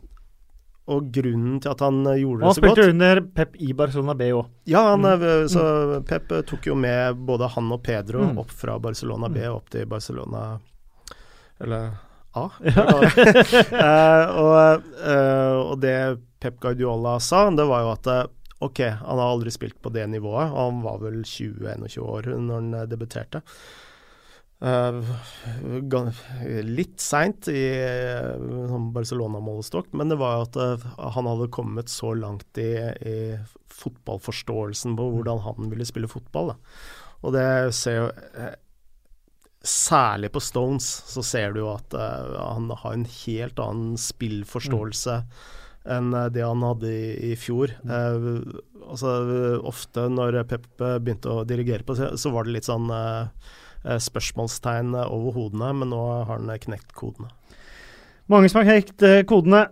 [0.89, 3.57] og grunnen til at han eh, gjorde han det så godt Han spilte under Pep
[3.61, 4.47] i Barcelona B òg.
[4.67, 5.23] Ja, han, Mm.
[5.23, 5.65] eh, så
[6.09, 8.39] Pep eh, tok jo med både han og Pedro Mm.
[8.39, 10.59] opp fra Barcelona B opp til Barcelona
[11.61, 11.91] Eller
[12.35, 12.49] A.
[12.63, 12.85] Ja.
[14.41, 14.83] Og,
[15.71, 15.95] og det
[16.41, 18.07] Pep Guardiola sa, det var jo at
[18.61, 22.55] ok, han har aldri spilt på det nivået, og han var vel 20-21 år når
[22.61, 23.41] han debuterte.
[24.61, 25.01] Eh,
[26.69, 28.35] litt seint i eh,
[28.69, 32.73] sånn Barcelona-målestokk, men det var jo at eh, han hadde kommet så langt i,
[33.09, 33.19] i
[33.81, 36.53] fotballforståelsen på hvordan han ville spille fotball.
[36.53, 36.59] Da.
[37.25, 37.47] Og det
[37.77, 38.11] ser jo
[39.61, 45.19] Særlig på Stones så ser du jo at han har en helt annen spillforståelse
[45.89, 47.73] enn eh, det han hadde i, i fjor.
[47.85, 48.29] Eh,
[48.87, 49.15] altså
[49.69, 53.51] Ofte når Pep begynte å dirigere på, så var det litt sånn eh,
[53.83, 57.31] spørsmålstegn over hodene, men nå har han eh, knekt kodene.
[58.31, 59.65] Mange som har knekt eh, kodene.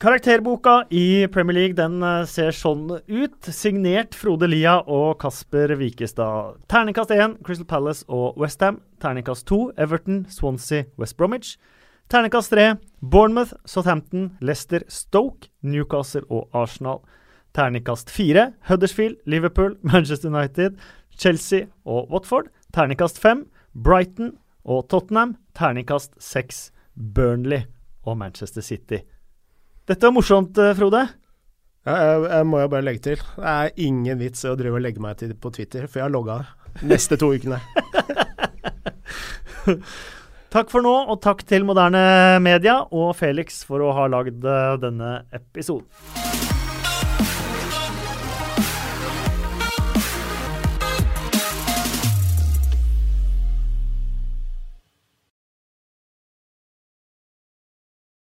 [0.00, 3.50] Karakterboka i Premier League den eh, ser sånn ut.
[3.52, 6.62] Signert Frode Lia og Kasper Wikestad.
[6.72, 8.78] Terningkast 1 Crystal Palace og Westham.
[9.04, 11.58] Terningkast 2 Everton, Swansea, West Bromwich.
[12.08, 17.04] Terningkast 3 Bournemouth, Southampton, Leicester, Stoke, Newcastle og Arsenal.
[17.52, 20.80] Terningkast 4 Huddersfield, Liverpool, Manchester United,
[21.18, 22.48] Chelsea og Watford.
[22.74, 24.34] Terningkast 5 Brighton
[24.64, 25.36] og Tottenham.
[25.58, 27.64] Terningkast 6 Burnley
[28.06, 29.02] og Manchester City.
[29.88, 31.08] Dette var morsomt, eh, Frode.
[31.88, 33.22] Ja, jeg, jeg må jo bare legge til.
[33.36, 36.06] Det er ingen vits i å drive og legge meg til på Twitter, for jeg
[36.06, 36.42] har logga
[36.86, 37.58] neste to ukene.
[40.50, 44.76] Takk for nå, og takk til Moderne Media og Felix for å ha lagd eh,
[44.82, 45.86] denne episoden.